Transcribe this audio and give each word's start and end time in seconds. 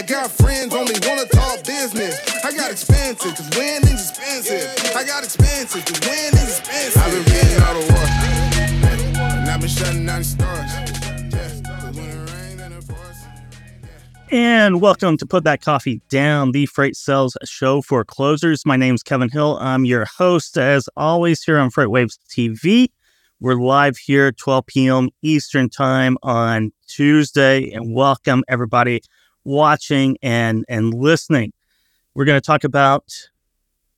I 0.00 0.02
got 0.02 0.30
friends 0.30 0.74
only 0.74 0.94
wanna 1.06 1.26
talk 1.26 1.62
business. 1.62 2.18
I 2.42 2.56
got 2.56 2.70
expensive, 2.70 3.36
cause 3.36 3.50
winning's 3.54 4.08
expensive. 4.08 4.96
I 4.96 5.04
got 5.04 5.24
expensive, 5.24 5.84
cause 5.84 6.00
winning's 6.00 6.58
expensive. 6.58 7.02
I've 7.02 7.12
been 7.12 7.24
getting 7.24 7.62
all 7.62 7.74
the 7.74 7.92
work. 7.92 9.20
And 9.20 9.50
I've 9.50 9.60
been 9.60 9.68
shutting 9.68 10.06
down 10.06 10.24
stars. 10.24 10.70
And 14.30 14.80
welcome 14.80 15.18
to 15.18 15.26
Put 15.26 15.44
That 15.44 15.60
Coffee 15.60 16.00
Down, 16.08 16.52
the 16.52 16.64
Freight 16.64 16.96
Sales 16.96 17.36
Show 17.44 17.82
for 17.82 18.02
Closers. 18.02 18.64
My 18.64 18.76
name's 18.76 19.02
Kevin 19.02 19.28
Hill. 19.28 19.58
I'm 19.60 19.84
your 19.84 20.06
host, 20.06 20.56
as 20.56 20.88
always, 20.96 21.42
here 21.42 21.58
on 21.58 21.70
FreightWaves 21.70 22.16
TV. 22.26 22.88
We're 23.38 23.60
live 23.60 23.98
here 23.98 24.32
12 24.32 24.64
p.m. 24.64 25.10
Eastern 25.20 25.68
Time 25.68 26.16
on 26.22 26.72
Tuesday, 26.86 27.70
and 27.70 27.94
welcome 27.94 28.44
everybody 28.48 29.02
watching 29.44 30.16
and 30.22 30.64
and 30.68 30.94
listening. 30.94 31.52
We're 32.14 32.24
going 32.24 32.40
to 32.40 32.46
talk 32.46 32.64
about 32.64 33.04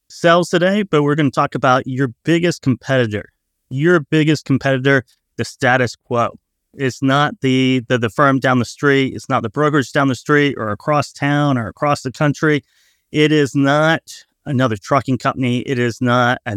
sales 0.08 0.50
today, 0.50 0.82
but 0.82 1.02
we're 1.02 1.14
going 1.14 1.30
to 1.30 1.34
talk 1.34 1.54
about 1.54 1.86
your 1.86 2.08
biggest 2.24 2.62
competitor. 2.62 3.30
Your 3.70 4.00
biggest 4.00 4.44
competitor, 4.44 5.04
the 5.36 5.44
status 5.44 5.96
quo. 5.96 6.38
It's 6.74 7.02
not 7.02 7.40
the, 7.40 7.82
the 7.88 7.98
the 7.98 8.10
firm 8.10 8.38
down 8.38 8.58
the 8.58 8.64
street. 8.64 9.14
It's 9.14 9.28
not 9.28 9.42
the 9.42 9.50
brokerage 9.50 9.92
down 9.92 10.08
the 10.08 10.14
street 10.14 10.56
or 10.58 10.70
across 10.70 11.12
town 11.12 11.58
or 11.58 11.68
across 11.68 12.02
the 12.02 12.12
country. 12.12 12.64
It 13.10 13.30
is 13.32 13.54
not 13.54 14.24
another 14.46 14.76
trucking 14.76 15.18
company. 15.18 15.60
It 15.60 15.78
is 15.78 16.00
not 16.00 16.38
a 16.46 16.56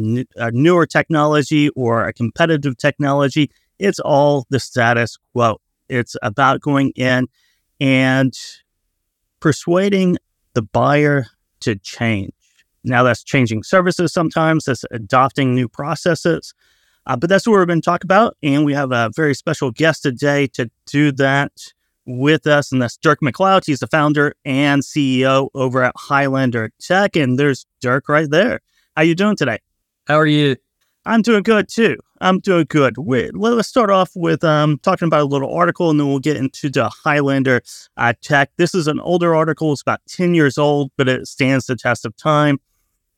newer 0.52 0.86
technology 0.86 1.70
or 1.70 2.08
a 2.08 2.14
competitive 2.14 2.78
technology. 2.78 3.52
It's 3.78 4.00
all 4.00 4.46
the 4.50 4.60
status 4.60 5.18
quo. 5.34 5.60
It's 5.90 6.16
about 6.22 6.62
going 6.62 6.92
in 6.92 7.28
and 7.80 8.34
persuading 9.46 10.18
the 10.56 10.64
buyer 10.64 11.28
to 11.60 11.76
change. 11.76 12.34
Now, 12.84 13.04
that's 13.04 13.24
changing 13.24 13.62
services 13.62 14.12
sometimes, 14.12 14.66
that's 14.66 14.84
adopting 14.90 15.54
new 15.54 15.70
processes. 15.70 16.56
Uh, 17.06 17.16
but 17.16 17.30
that's 17.30 17.46
what 17.46 17.54
we're 17.54 17.68
going 17.68 17.80
to 17.80 17.86
talk 17.86 18.04
about. 18.04 18.36
And 18.42 18.66
we 18.66 18.74
have 18.74 18.92
a 18.92 19.12
very 19.16 19.36
special 19.36 19.70
guest 19.70 20.02
today 20.02 20.48
to 20.54 20.72
do 20.88 21.12
that 21.12 21.52
with 22.08 22.48
us. 22.48 22.72
And 22.72 22.82
that's 22.82 22.98
Dyrc 22.98 23.18
McLeod. 23.22 23.68
He's 23.68 23.82
the 23.82 23.88
founder 23.88 24.34
and 24.46 24.82
CEO 24.82 25.50
over 25.54 25.84
at 25.84 25.94
Highlander 25.96 26.72
Tech. 26.82 27.16
And 27.16 27.38
there's 27.38 27.68
Dyrc 27.84 28.10
right 28.10 28.28
there. 28.28 28.62
How 28.96 29.04
you 29.04 29.14
doing 29.14 29.36
today? 29.36 29.60
How 30.08 30.16
are 30.16 30.26
you? 30.26 30.56
I'm 31.06 31.22
doing 31.22 31.44
good 31.44 31.70
too. 31.70 31.98
I'm 32.22 32.40
doing 32.40 32.66
good. 32.70 32.98
Wait, 32.98 33.36
let's 33.36 33.68
start 33.68 33.90
off 33.90 34.12
with 34.16 34.44
um, 34.44 34.80
talking 34.80 35.08
about 35.08 35.22
a 35.22 35.26
little 35.26 35.54
article, 35.54 35.90
and 35.90 36.00
then 36.00 36.08
we'll 36.08 36.20
get 36.20 36.38
into 36.38 36.70
the 36.70 36.90
Hylander 37.06 37.62
uh, 37.98 38.14
Tek. 38.22 38.52
This 38.58 38.74
is 38.74 38.88
an 38.88 39.00
older 39.02 39.36
article; 39.36 39.74
it's 39.74 39.82
about 39.82 40.02
ten 40.08 40.34
years 40.34 40.58
old, 40.58 40.92
but 40.98 41.10
it 41.10 41.28
stands 41.28 41.66
the 41.66 41.76
test 41.76 42.06
of 42.06 42.16
time, 42.16 42.60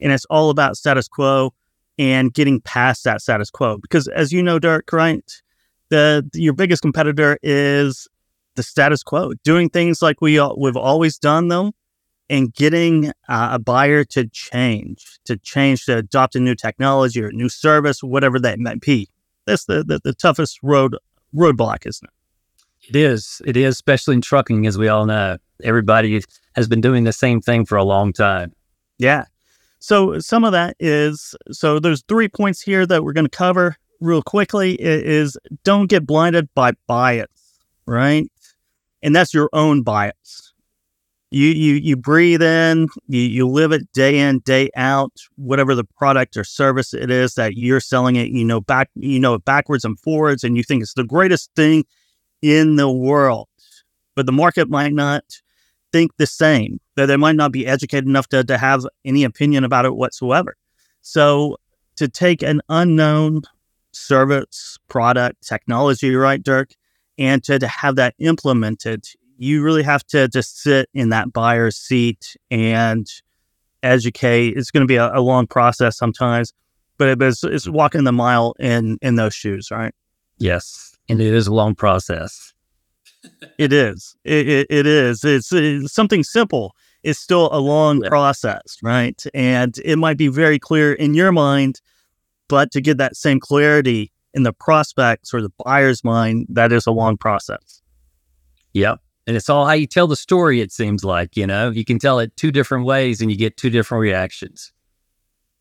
and 0.02 0.12
it's 0.12 0.26
all 0.26 0.50
about 0.50 0.78
status 0.78 1.08
quo 1.08 1.54
and 2.00 2.34
getting 2.34 2.62
past 2.62 3.04
that 3.04 3.22
status 3.22 3.52
quo. 3.52 3.78
Because 3.78 4.08
as 4.08 4.32
you 4.32 4.42
know, 4.42 4.60
Dyrc, 4.60 4.92
right, 4.92 5.42
the 5.90 6.28
your 6.34 6.54
biggest 6.54 6.82
competitor 6.82 7.38
is 7.44 8.08
the 8.56 8.64
status 8.64 9.04
quo, 9.04 9.34
doing 9.44 9.70
things 9.70 10.02
like 10.02 10.22
we 10.22 10.42
we've 10.58 10.78
always 10.78 11.20
done 11.20 11.50
them, 11.50 11.72
and 12.30 12.54
getting 12.54 13.10
uh, 13.30 13.50
a 13.54 13.60
buyer 13.60 14.04
to 14.04 14.28
change, 14.28 15.20
to 15.26 15.38
change, 15.38 15.86
to 15.86 15.98
adopt 15.98 16.36
a 16.36 16.40
new 16.40 16.56
technology 16.56 17.22
or 17.22 17.28
a 17.28 17.34
new 17.34 17.50
service, 17.50 18.04
whatever 18.04 18.40
that 18.40 18.60
might 18.60 18.82
be. 18.82 19.10
That's 19.46 19.66
the, 19.66 19.84
the, 19.84 20.00
the 20.04 20.14
toughest 20.14 20.60
road 20.62 20.96
roadblock, 21.36 21.86
isn't 21.86 22.08
it? 22.08 22.90
It 22.90 22.96
is. 22.96 23.42
It 23.46 23.58
is, 23.58 23.76
especially 23.76 24.16
in 24.16 24.22
trucking, 24.22 24.66
as 24.66 24.78
we 24.78 24.88
all 24.88 25.06
know. 25.06 25.38
Everybody 25.64 26.22
has 26.56 26.68
been 26.68 26.82
doing 26.82 27.04
the 27.04 27.14
same 27.14 27.42
thing 27.42 27.66
for 27.66 27.78
a 27.78 27.84
long 27.84 28.14
time. 28.14 28.54
Yeah. 28.98 29.26
So 29.80 30.20
some 30.20 30.44
of 30.44 30.52
that 30.54 30.76
is 30.80 31.36
so 31.52 31.80
there's 31.80 32.04
three 32.08 32.28
points 32.28 32.62
here 32.62 32.86
that 32.86 33.04
we're 33.04 33.14
going 33.14 33.26
to 33.26 33.38
cover 33.38 33.76
real 34.00 34.22
quickly 34.22 34.76
is 34.80 35.38
don't 35.64 35.88
get 35.88 36.06
blinded 36.06 36.50
by 36.54 36.74
bias, 36.88 37.60
right? 37.86 38.30
And 39.02 39.16
that's 39.16 39.34
your 39.34 39.50
own 39.54 39.84
bias. 39.84 40.47
You 41.30 41.48
you 41.50 41.74
you 41.76 41.98
breathe 41.98 42.42
in, 42.42 42.88
you, 43.08 43.20
you 43.22 43.48
live 43.48 43.74
it 43.74 43.92
day 43.94 44.20
in, 44.20 44.40
day 44.40 44.70
out, 44.78 45.12
whatever 45.36 45.76
the 45.76 45.84
product 45.84 46.38
or 46.38 46.46
service 46.46 46.94
it 46.94 47.12
is 47.12 47.34
that 47.36 47.58
you're 47.58 47.82
selling 47.82 48.16
it, 48.16 48.30
you 48.30 48.46
know 48.46 48.62
back 48.62 48.90
you 48.96 49.20
know 49.20 49.34
it 49.34 49.44
backwards 49.44 49.84
and 49.84 50.00
forwards 50.00 50.44
and 50.44 50.56
you 50.56 50.64
think 50.64 50.82
it's 50.82 50.94
the 50.94 51.04
greatest 51.04 51.52
thing 51.56 51.84
in 52.42 52.78
the 52.78 52.90
world. 52.90 53.50
But 54.16 54.26
the 54.26 54.32
market 54.32 54.70
might 54.70 54.94
not 54.94 55.24
think 55.92 56.12
the 56.18 56.26
same, 56.28 56.80
that 56.96 57.08
they 57.08 57.18
might 57.18 57.36
not 57.36 57.52
be 57.52 57.68
educated 57.68 58.08
enough 58.08 58.28
to, 58.30 58.44
to 58.44 58.58
have 58.58 58.86
any 59.06 59.24
opinion 59.24 59.64
about 59.64 59.86
it 59.86 59.96
whatsoever. 59.96 60.56
So 61.02 61.58
to 61.98 62.08
take 62.08 62.42
an 62.42 62.62
unknown 62.70 63.42
service, 63.92 64.78
product, 64.88 65.46
technology, 65.48 66.14
right, 66.16 66.42
Dyrc, 66.42 66.72
and 67.18 67.44
to, 67.46 67.58
to 67.60 67.68
have 67.68 67.96
that 67.96 68.16
implemented, 68.20 69.06
you 69.38 69.62
really 69.62 69.84
have 69.84 70.06
to 70.08 70.28
just 70.28 70.62
sit 70.62 70.90
in 70.94 71.10
that 71.10 71.34
buyer's 71.34 71.78
seat 71.78 72.36
and 72.52 73.08
educate. 73.84 74.58
It's 74.58 74.72
going 74.72 74.82
to 74.82 74.88
be 74.88 74.96
a, 74.98 75.14
a 75.14 75.22
long 75.22 75.48
process 75.48 75.98
sometimes, 75.98 76.54
but 76.98 77.22
it's, 77.22 77.44
it's 77.44 77.68
walking 77.68 78.04
the 78.04 78.12
mile 78.12 78.54
in 78.60 78.98
in 79.02 79.16
those 79.16 79.34
shoes, 79.34 79.70
right? 79.72 79.94
Yes, 80.38 80.98
and 81.10 81.22
it 81.22 81.34
is 81.34 81.48
a 81.48 81.54
long 81.54 81.76
process 81.76 82.54
it 83.58 83.74
is. 83.74 84.16
It, 84.24 84.48
it, 84.48 84.68
it 84.70 84.86
is. 84.86 85.24
It's, 85.24 85.52
it's, 85.52 85.94
something 85.94 86.24
simple. 86.24 86.76
It's 87.04 87.20
still 87.20 87.50
a 87.52 87.60
long 87.60 88.04
yeah. 88.04 88.10
process, 88.10 88.78
right? 88.82 89.22
And 89.34 89.78
it 89.84 89.98
might 89.98 90.18
be 90.18 90.28
very 90.28 90.60
clear 90.60 90.94
in 90.94 91.14
your 91.14 91.32
mind, 91.32 91.82
but 92.48 92.72
to 92.72 92.82
get 92.82 92.98
that 92.98 93.16
same 93.16 93.40
clarity 93.40 94.12
in 94.34 94.44
the 94.44 94.54
prospects 94.54 95.34
or 95.34 95.42
the 95.42 95.52
buyer's 95.64 96.04
mind, 96.04 96.48
that 96.50 96.72
is 96.72 96.86
a 96.86 96.92
long 96.92 97.18
process. 97.18 97.82
Yep. 98.74 99.00
And 99.28 99.36
it's 99.36 99.50
all 99.50 99.66
how 99.66 99.74
you 99.74 99.86
tell 99.88 100.08
the 100.08 100.16
story, 100.16 100.62
it 100.62 100.72
seems 100.72 101.04
like, 101.04 101.36
you 101.36 101.46
know, 101.46 101.70
you 101.70 101.86
can 101.86 102.00
tell 102.00 102.20
it 102.20 102.36
two 102.38 102.52
different 102.52 102.86
ways 102.86 103.22
and 103.22 103.30
you 103.30 103.38
get 103.38 103.58
two 103.58 103.70
different 103.70 104.02
reactions. 104.02 104.72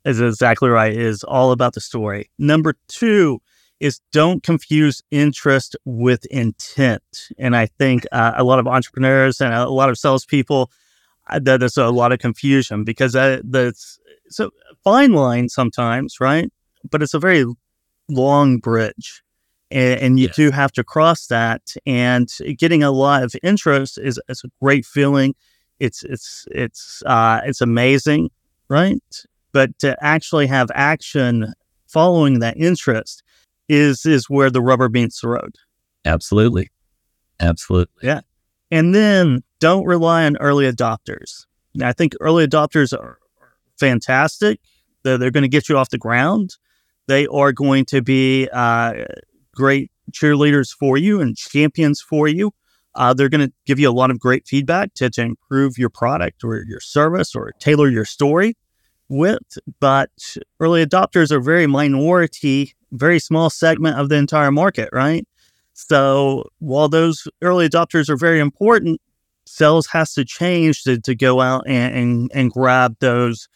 Is 0.05 0.21
exactly 0.21 0.71
right. 0.71 0.93
It 0.93 1.01
is 1.01 1.25
all 1.25 1.51
about 1.51 1.75
the 1.75 1.81
story. 1.81 2.31
Number 2.39 2.77
two, 2.87 3.41
is 3.81 4.01
don't 4.13 4.43
confuse 4.43 5.03
interest 5.11 5.77
with 5.85 6.25
intent. 6.27 7.29
And 7.39 7.55
I 7.55 7.67
think 7.67 8.05
uh, 8.13 8.33
a 8.37 8.45
lot 8.45 8.59
of 8.59 8.67
entrepreneurs 8.67 9.41
and 9.41 9.53
a 9.53 9.69
lot 9.69 9.91
of 9.91 9.99
salespeople, 9.99 10.71
uh, 11.29 11.41
that 11.41 11.61
there's 11.61 11.77
a 11.77 11.89
lot 11.89 12.13
of 12.13 12.19
confusion 12.19 12.85
because 12.85 13.15
uh, 13.15 13.41
that's 13.45 13.99
a 14.39 14.49
fine 14.83 15.13
line 15.13 15.49
sometimes, 15.49 16.21
right? 16.21 16.51
But 16.89 17.03
it's 17.03 17.15
a 17.15 17.19
very 17.19 17.45
long 18.09 18.59
bridge. 18.59 19.23
And, 19.71 20.01
and 20.01 20.21
you 20.21 20.29
do 20.29 20.51
have 20.51 20.73
to 20.73 20.85
cross 20.85 21.27
that. 21.27 21.75
And 21.87 22.29
getting 22.59 22.83
a 22.83 22.91
lot 22.91 23.23
of 23.23 23.35
interest 23.43 23.99
is, 23.99 24.21
is 24.29 24.43
a 24.45 24.49
great 24.63 24.87
feeling. 24.87 25.35
It's 25.79 26.03
it's 26.05 26.47
it's 26.51 27.03
uh, 27.05 27.41
it's 27.45 27.61
amazing, 27.61 28.31
right? 28.69 29.03
But 29.53 29.79
to 29.81 29.97
actually 30.03 30.47
have 30.47 30.71
action 30.75 31.53
following 31.87 32.39
that 32.39 32.57
interest 32.57 33.23
is 33.69 34.07
is 34.07 34.31
where 34.31 34.51
the 34.51 34.63
rubber 34.63 34.89
meets 34.89 35.21
the 35.21 35.29
road. 35.29 35.57
Absolutely. 36.05 36.71
Absolutely. 37.41 37.95
Yeah. 38.03 38.21
And 38.71 38.95
then 38.95 39.43
don't 39.61 39.85
rely 39.85 40.25
on 40.25 40.37
early 40.39 40.71
adopters. 40.71 41.45
Now, 41.75 41.89
I 41.89 41.93
think 41.93 42.15
early 42.21 42.47
adopters 42.47 42.93
are 42.93 43.19
fantastic. 43.79 44.61
They're, 45.03 45.19
they're 45.19 45.31
going 45.31 45.43
to 45.43 45.49
get 45.49 45.69
you 45.69 45.77
off 45.77 45.91
the 45.91 45.99
ground. 45.99 46.57
They 47.07 47.27
are 47.27 47.53
going 47.53 47.85
to 47.87 48.03
be 48.03 48.49
uh, 48.53 49.05
great 49.57 49.91
cheerleaders 50.13 50.71
for 50.73 50.97
you 50.97 51.21
and 51.21 51.37
champions 51.37 52.01
for 52.01 52.29
you. 52.29 52.53
Uh, 52.95 53.13
they're 53.13 53.29
going 53.29 53.47
to 53.47 53.53
give 53.67 53.79
you 53.79 53.91
a 53.91 53.93
lot 53.93 54.11
of 54.11 54.19
great 54.19 54.47
feedback 54.47 54.95
to, 54.95 55.11
to 55.11 55.23
improve 55.23 55.77
your 55.77 55.91
product 55.91 56.45
or 56.45 56.63
your 56.67 56.81
service 56.81 57.35
or 57.35 57.53
tailor 57.59 57.89
your 57.89 58.05
story 58.05 58.55
with. 59.09 59.59
But 59.81 60.11
early 60.61 60.87
adopters 60.87 61.31
are 61.31 61.41
very 61.41 61.67
minority 61.67 62.77
very 62.93 63.19
small 63.19 63.51
segment 63.51 63.99
of 63.99 64.09
the 64.09 64.17
entire 64.17 64.53
market, 64.53 64.89
right? 64.93 65.27
So 65.73 66.49
while 66.59 66.89
those 66.89 67.29
early 67.43 67.69
adopters 67.69 68.09
are 68.09 68.17
very 68.17 68.41
important, 68.41 69.01
sales 69.45 69.87
has 69.89 70.15
to 70.15 70.25
change 70.25 70.83
to, 70.85 71.01
to 71.01 71.15
go 71.15 71.41
out 71.41 71.65
and, 71.67 71.95
and, 71.95 72.31
and 72.35 72.51
grab 72.51 72.97
those 73.01 73.49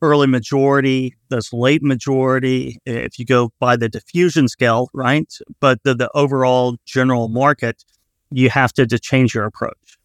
early 0.00 0.26
majority, 0.26 1.16
those 1.28 1.52
late 1.52 1.82
majority, 1.82 2.78
if 2.86 3.18
you 3.18 3.24
go 3.24 3.52
by 3.58 3.76
the 3.76 3.88
diffusion 3.88 4.48
scale, 4.48 4.88
right? 4.92 5.32
But 5.60 5.82
the, 5.82 5.94
the 5.94 6.10
overall 6.14 6.76
general 6.84 7.28
market, 7.28 7.84
you 8.30 8.50
have 8.50 8.72
to, 8.74 8.86
to 8.86 8.98
change 8.98 9.34
your 9.34 9.44
approach. 9.44 9.98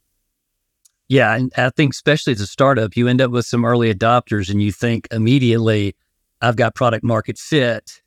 Yeah. 1.10 1.36
And 1.36 1.52
I 1.58 1.70
think, 1.70 1.94
especially 1.94 2.34
as 2.34 2.42
a 2.42 2.48
startup, 2.48 2.96
you 2.96 3.08
end 3.08 3.22
up 3.22 3.32
with 3.32 3.46
some 3.46 3.66
early 3.66 3.94
adopters 3.94 4.50
and 4.50 4.62
you 4.62 4.72
think 4.72 5.08
immediately, 5.12 5.96
I've 6.42 6.56
got 6.56 6.76
product 6.76 7.04
market 7.04 7.38
fit. 7.38 8.02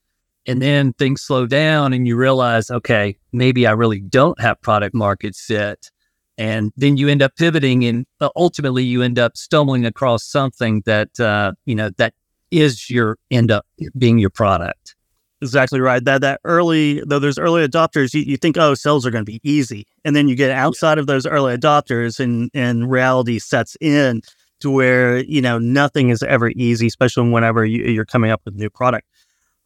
And 0.49 0.62
then 0.62 0.93
things 0.93 1.23
slow 1.23 1.47
down 1.47 1.93
and 1.93 2.06
you 2.06 2.17
realize, 2.17 2.71
okay, 2.71 3.17
maybe 3.33 3.67
I 3.67 3.73
really 3.73 4.00
don't 4.00 4.41
have 4.41 4.61
product 4.61 4.94
market 4.94 5.35
fit. 5.35 5.91
And 6.38 6.73
then 6.77 6.97
you 6.97 7.09
end 7.09 7.23
up 7.23 7.35
pivoting 7.37 7.85
and 7.85 8.06
uh, 8.21 8.29
ultimately 8.37 8.85
you 8.85 9.03
end 9.03 9.19
up 9.19 9.37
stumbling 9.37 9.87
across 9.87 10.25
something 10.25 10.83
that, 10.85 11.19
uh, 11.19 11.53
you 11.65 11.75
know, 11.75 11.91
that 11.97 12.12
is 12.50 12.91
your 12.91 13.19
end 13.31 13.50
up 13.50 13.67
being 13.97 14.19
your 14.19 14.31
product. 14.31 14.94
Exactly 15.43 15.81
right. 15.81 16.03
That 16.05 16.23
that 16.23 16.41
early 16.44 17.03
though 17.06 17.19
there's 17.19 17.38
early 17.38 17.67
adopters, 17.67 18.15
you, 18.15 18.23
you 18.23 18.37
think, 18.37 18.56
oh, 18.56 18.75
sales 18.75 19.06
are 19.06 19.11
going 19.11 19.25
to 19.25 19.31
be 19.31 19.41
easy. 19.43 19.87
And 20.05 20.17
then 20.17 20.29
you 20.29 20.35
get 20.35 20.50
outside 20.50 20.99
of 20.99 21.06
those 21.06 21.27
early 21.27 21.56
adopters 21.56 22.21
and 22.21 22.50
and 22.55 22.91
reality 22.91 23.38
sets 23.38 23.77
in 23.81 24.23
to 24.61 24.71
where, 24.71 25.19
you 25.19 25.43
know, 25.43 25.59
nothing 25.59 26.09
is 26.09 26.23
ever 26.23 26.50
easy, 26.50 26.87
especially 26.87 27.29
whenever 27.29 27.65
you, 27.67 27.85
you're 27.85 28.06
coming 28.06 28.31
up 28.31 28.41
with 28.44 28.55
a 28.55 28.59
new 28.59 28.71
product. 28.71 29.06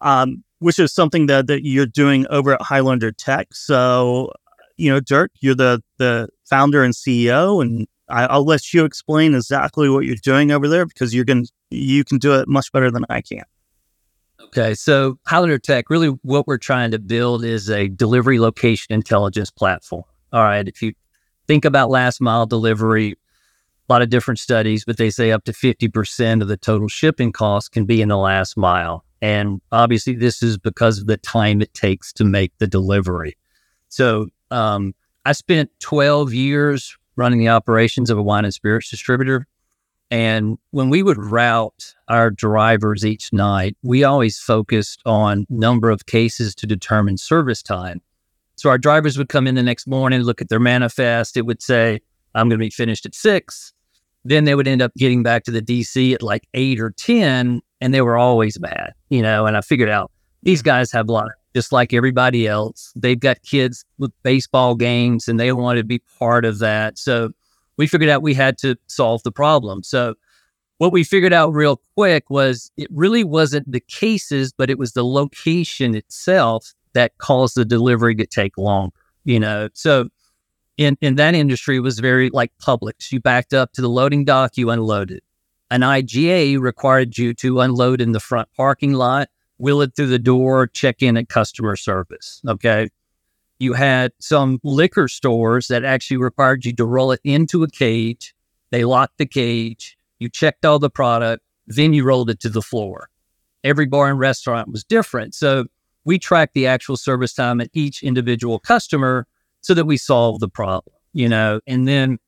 Um, 0.00 0.42
which 0.60 0.78
is 0.78 0.92
something 0.92 1.26
that, 1.26 1.46
that 1.46 1.64
you're 1.64 1.86
doing 1.86 2.26
over 2.30 2.54
at 2.54 2.60
HylanderTek. 2.60 3.46
So, 3.52 4.32
you 4.76 4.90
know, 4.90 5.00
Dyrc, 5.00 5.28
you're 5.40 5.54
the 5.54 5.82
the 5.98 6.28
founder 6.50 6.84
and 6.84 6.92
CEO, 6.92 7.62
and 7.62 7.86
I, 8.08 8.36
will 8.36 8.44
let 8.44 8.74
you 8.74 8.84
explain 8.84 9.34
exactly 9.34 9.88
what 9.88 10.04
you're 10.04 10.16
doing 10.16 10.50
over 10.50 10.68
there 10.68 10.84
because 10.84 11.14
you're 11.14 11.24
going 11.24 11.46
you 11.70 12.04
can 12.04 12.18
do 12.18 12.34
it 12.34 12.48
much 12.48 12.72
better 12.72 12.90
than 12.90 13.06
I 13.08 13.20
can. 13.20 13.44
Okay, 14.42 14.74
so 14.74 15.18
HylanderTek, 15.28 15.84
really 15.88 16.08
what 16.22 16.46
we're 16.46 16.58
trying 16.58 16.90
to 16.90 16.98
build 16.98 17.44
is 17.44 17.70
a 17.70 17.88
delivery 17.88 18.40
location 18.40 18.92
intelligence 18.92 19.50
platform. 19.50 20.04
All 20.32 20.42
right, 20.42 20.66
if 20.66 20.82
you 20.82 20.92
think 21.46 21.64
about 21.64 21.90
last 21.90 22.20
mile 22.20 22.46
delivery, 22.46 23.12
a 23.12 23.92
lot 23.92 24.02
of 24.02 24.08
different 24.08 24.38
studies, 24.38 24.84
but 24.84 24.96
they 24.96 25.10
say 25.10 25.30
up 25.30 25.44
to 25.44 25.52
50% 25.52 26.42
of 26.42 26.48
the 26.48 26.56
total 26.56 26.88
shipping 26.88 27.32
cost 27.32 27.72
can 27.72 27.84
be 27.84 28.02
in 28.02 28.08
the 28.08 28.16
last 28.16 28.56
mile. 28.56 29.04
And 29.22 29.60
obviously, 29.70 30.14
this 30.14 30.42
is 30.42 30.56
because 30.56 30.98
of 30.98 31.06
the 31.06 31.18
time 31.18 31.60
it 31.60 31.74
takes 31.74 32.12
to 32.14 32.24
make 32.24 32.52
the 32.58 32.66
delivery. 32.66 33.36
So, 33.88 34.28
um, 34.50 34.94
I 35.24 35.32
spent 35.32 35.70
12 35.80 36.32
years 36.32 36.96
running 37.16 37.38
the 37.38 37.48
operations 37.48 38.10
of 38.10 38.18
a 38.18 38.22
wine 38.22 38.44
and 38.44 38.54
spirits 38.54 38.90
distributor. 38.90 39.46
And 40.10 40.58
when 40.70 40.90
we 40.90 41.02
would 41.02 41.18
route 41.18 41.94
our 42.08 42.30
drivers 42.30 43.04
each 43.04 43.32
night, 43.32 43.76
we 43.82 44.02
always 44.02 44.38
focused 44.38 45.02
on 45.06 45.46
number 45.48 45.90
of 45.90 46.06
cases 46.06 46.54
to 46.56 46.66
determine 46.66 47.16
service 47.16 47.62
time. 47.62 48.00
So 48.56 48.70
our 48.70 48.78
drivers 48.78 49.16
would 49.16 49.28
come 49.28 49.46
in 49.46 49.54
the 49.54 49.62
next 49.62 49.86
morning, 49.86 50.20
look 50.22 50.40
at 50.40 50.48
their 50.48 50.60
manifest. 50.60 51.36
It 51.36 51.46
would 51.46 51.62
say, 51.62 52.00
I'm 52.34 52.48
going 52.48 52.58
to 52.58 52.64
be 52.64 52.70
finished 52.70 53.06
at 53.06 53.14
six. 53.14 53.72
Then 54.24 54.44
they 54.44 54.54
would 54.54 54.68
end 54.68 54.82
up 54.82 54.92
getting 54.96 55.22
back 55.22 55.44
to 55.44 55.50
the 55.50 55.62
DC 55.62 56.14
at 56.14 56.22
like 56.22 56.46
eight 56.54 56.80
or 56.80 56.90
10 56.90 57.62
and 57.80 57.94
they 57.94 58.02
were 58.02 58.18
always 58.18 58.58
bad, 58.58 58.92
you 59.08 59.22
know. 59.22 59.46
And 59.46 59.56
I 59.56 59.60
figured 59.60 59.88
out 59.88 60.10
these 60.42 60.62
guys 60.62 60.92
have 60.92 61.08
a 61.08 61.12
lot, 61.12 61.28
just 61.54 61.72
like 61.72 61.92
everybody 61.92 62.46
else. 62.46 62.92
They've 62.96 63.18
got 63.18 63.42
kids 63.42 63.84
with 63.98 64.12
baseball 64.22 64.74
games, 64.74 65.28
and 65.28 65.38
they 65.38 65.52
want 65.52 65.78
to 65.78 65.84
be 65.84 66.00
part 66.18 66.44
of 66.44 66.58
that. 66.60 66.98
So 66.98 67.32
we 67.76 67.86
figured 67.86 68.10
out 68.10 68.22
we 68.22 68.34
had 68.34 68.58
to 68.58 68.76
solve 68.86 69.22
the 69.22 69.32
problem. 69.32 69.82
So 69.82 70.14
what 70.78 70.92
we 70.92 71.04
figured 71.04 71.32
out 71.32 71.52
real 71.52 71.80
quick 71.94 72.30
was 72.30 72.70
it 72.76 72.88
really 72.90 73.24
wasn't 73.24 73.70
the 73.70 73.80
cases, 73.80 74.52
but 74.52 74.70
it 74.70 74.78
was 74.78 74.92
the 74.92 75.04
location 75.04 75.94
itself 75.94 76.72
that 76.92 77.16
caused 77.18 77.56
the 77.56 77.64
delivery 77.64 78.14
to 78.16 78.26
take 78.26 78.56
longer. 78.56 78.94
You 79.24 79.40
know, 79.40 79.68
so 79.74 80.08
in 80.76 80.96
in 81.00 81.16
that 81.16 81.34
industry 81.34 81.80
was 81.80 81.98
very 81.98 82.30
like 82.30 82.52
Publix. 82.62 83.12
You 83.12 83.20
backed 83.20 83.52
up 83.52 83.72
to 83.72 83.82
the 83.82 83.88
loading 83.88 84.24
dock, 84.24 84.56
you 84.56 84.70
unloaded 84.70 85.22
an 85.70 85.82
IGA 85.82 86.58
required 86.58 87.16
you 87.16 87.32
to 87.34 87.60
unload 87.60 88.00
in 88.00 88.12
the 88.12 88.20
front 88.20 88.48
parking 88.56 88.92
lot, 88.92 89.28
wheel 89.60 89.80
it 89.82 89.94
through 89.94 90.06
the 90.06 90.18
door, 90.18 90.66
check 90.66 91.02
in 91.02 91.16
at 91.16 91.28
customer 91.28 91.76
service. 91.76 92.40
Okay. 92.48 92.88
You 93.58 93.74
had 93.74 94.12
some 94.18 94.58
liquor 94.64 95.06
stores 95.06 95.68
that 95.68 95.84
actually 95.84 96.16
required 96.16 96.64
you 96.64 96.74
to 96.74 96.84
roll 96.86 97.12
it 97.12 97.20
into 97.24 97.62
a 97.62 97.68
cage. 97.68 98.34
They 98.70 98.84
locked 98.84 99.18
the 99.18 99.26
cage. 99.26 99.98
You 100.18 100.30
checked 100.30 100.64
all 100.64 100.78
the 100.78 100.90
product. 100.90 101.44
Then 101.66 101.92
you 101.92 102.04
rolled 102.04 102.30
it 102.30 102.40
to 102.40 102.48
the 102.48 102.62
floor. 102.62 103.10
Every 103.62 103.86
bar 103.86 104.08
and 104.08 104.18
restaurant 104.18 104.70
was 104.70 104.82
different. 104.82 105.34
So 105.34 105.66
we 106.04 106.18
tracked 106.18 106.54
the 106.54 106.66
actual 106.66 106.96
service 106.96 107.34
time 107.34 107.60
at 107.60 107.68
each 107.74 108.02
individual 108.02 108.58
customer 108.58 109.26
so 109.60 109.74
that 109.74 109.84
we 109.84 109.98
solved 109.98 110.40
the 110.40 110.48
problem, 110.48 110.96
you 111.12 111.28
know, 111.28 111.60
and 111.66 111.86
then 111.86 112.18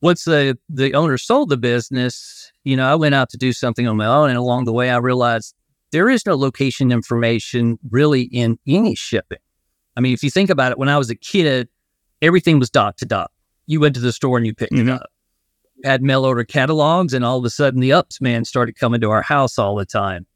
once 0.00 0.24
the 0.24 0.56
the 0.68 0.94
owner 0.94 1.18
sold 1.18 1.48
the 1.48 1.56
business, 1.56 2.52
you 2.64 2.76
know, 2.76 2.86
I 2.86 2.94
went 2.94 3.14
out 3.14 3.30
to 3.30 3.36
do 3.36 3.52
something 3.52 3.88
on 3.88 3.96
my 3.96 4.06
own, 4.06 4.28
and 4.28 4.38
along 4.38 4.64
the 4.64 4.72
way, 4.72 4.90
I 4.90 4.98
realized 4.98 5.54
there 5.92 6.08
is 6.08 6.26
no 6.26 6.36
location 6.36 6.92
information 6.92 7.78
really 7.90 8.22
in 8.22 8.58
any 8.66 8.94
shipping. 8.94 9.38
I 9.96 10.00
mean, 10.00 10.12
if 10.12 10.22
you 10.22 10.30
think 10.30 10.50
about 10.50 10.72
it, 10.72 10.78
when 10.78 10.88
I 10.88 10.98
was 10.98 11.10
a 11.10 11.16
kid, 11.16 11.68
everything 12.22 12.58
was 12.58 12.70
dot 12.70 12.96
to 12.98 13.06
dot. 13.06 13.30
You 13.66 13.80
went 13.80 13.94
to 13.96 14.00
the 14.00 14.12
store 14.12 14.36
and 14.36 14.46
you 14.46 14.54
picked 14.54 14.72
mm-hmm. 14.72 14.88
it 14.88 14.94
up. 14.94 15.10
had 15.84 16.02
mail 16.02 16.24
order 16.24 16.44
catalogs, 16.44 17.12
and 17.12 17.24
all 17.24 17.38
of 17.38 17.44
a 17.44 17.50
sudden, 17.50 17.80
the 17.80 17.92
ups 17.92 18.20
man 18.20 18.44
started 18.44 18.78
coming 18.78 19.00
to 19.00 19.10
our 19.10 19.22
house 19.22 19.58
all 19.58 19.76
the 19.76 19.86
time. 19.86 20.26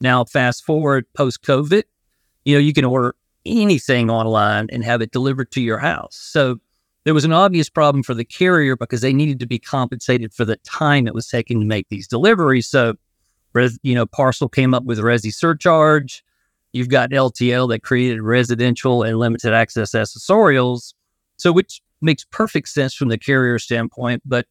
Now, 0.00 0.24
fast 0.24 0.64
forward 0.64 1.06
post 1.14 1.42
COVID, 1.42 1.82
you 2.44 2.54
know, 2.54 2.60
you 2.60 2.72
can 2.72 2.84
order 2.84 3.14
anything 3.44 4.10
online 4.10 4.68
and 4.72 4.84
have 4.84 5.02
it 5.02 5.12
delivered 5.12 5.50
to 5.52 5.60
your 5.60 5.78
house. 5.78 6.16
So 6.16 6.58
there 7.04 7.14
was 7.14 7.24
an 7.24 7.32
obvious 7.32 7.68
problem 7.70 8.02
for 8.02 8.14
the 8.14 8.24
carrier 8.24 8.76
because 8.76 9.00
they 9.00 9.12
needed 9.12 9.40
to 9.40 9.46
be 9.46 9.58
compensated 9.58 10.32
for 10.34 10.44
the 10.44 10.56
time 10.58 11.06
it 11.06 11.14
was 11.14 11.28
taking 11.28 11.60
to 11.60 11.66
make 11.66 11.88
these 11.88 12.06
deliveries. 12.06 12.66
So, 12.66 12.94
you 13.82 13.94
know, 13.94 14.06
Parcel 14.06 14.48
came 14.48 14.74
up 14.74 14.84
with 14.84 14.98
Resi 14.98 15.32
surcharge. 15.32 16.24
You've 16.72 16.88
got 16.88 17.10
LTL 17.10 17.68
that 17.70 17.82
created 17.82 18.22
residential 18.22 19.02
and 19.02 19.18
limited 19.18 19.52
access 19.52 19.92
accessorials. 19.92 20.94
So, 21.36 21.52
which 21.52 21.80
makes 22.00 22.24
perfect 22.24 22.68
sense 22.68 22.94
from 22.94 23.08
the 23.08 23.18
carrier 23.18 23.58
standpoint. 23.58 24.22
But, 24.24 24.46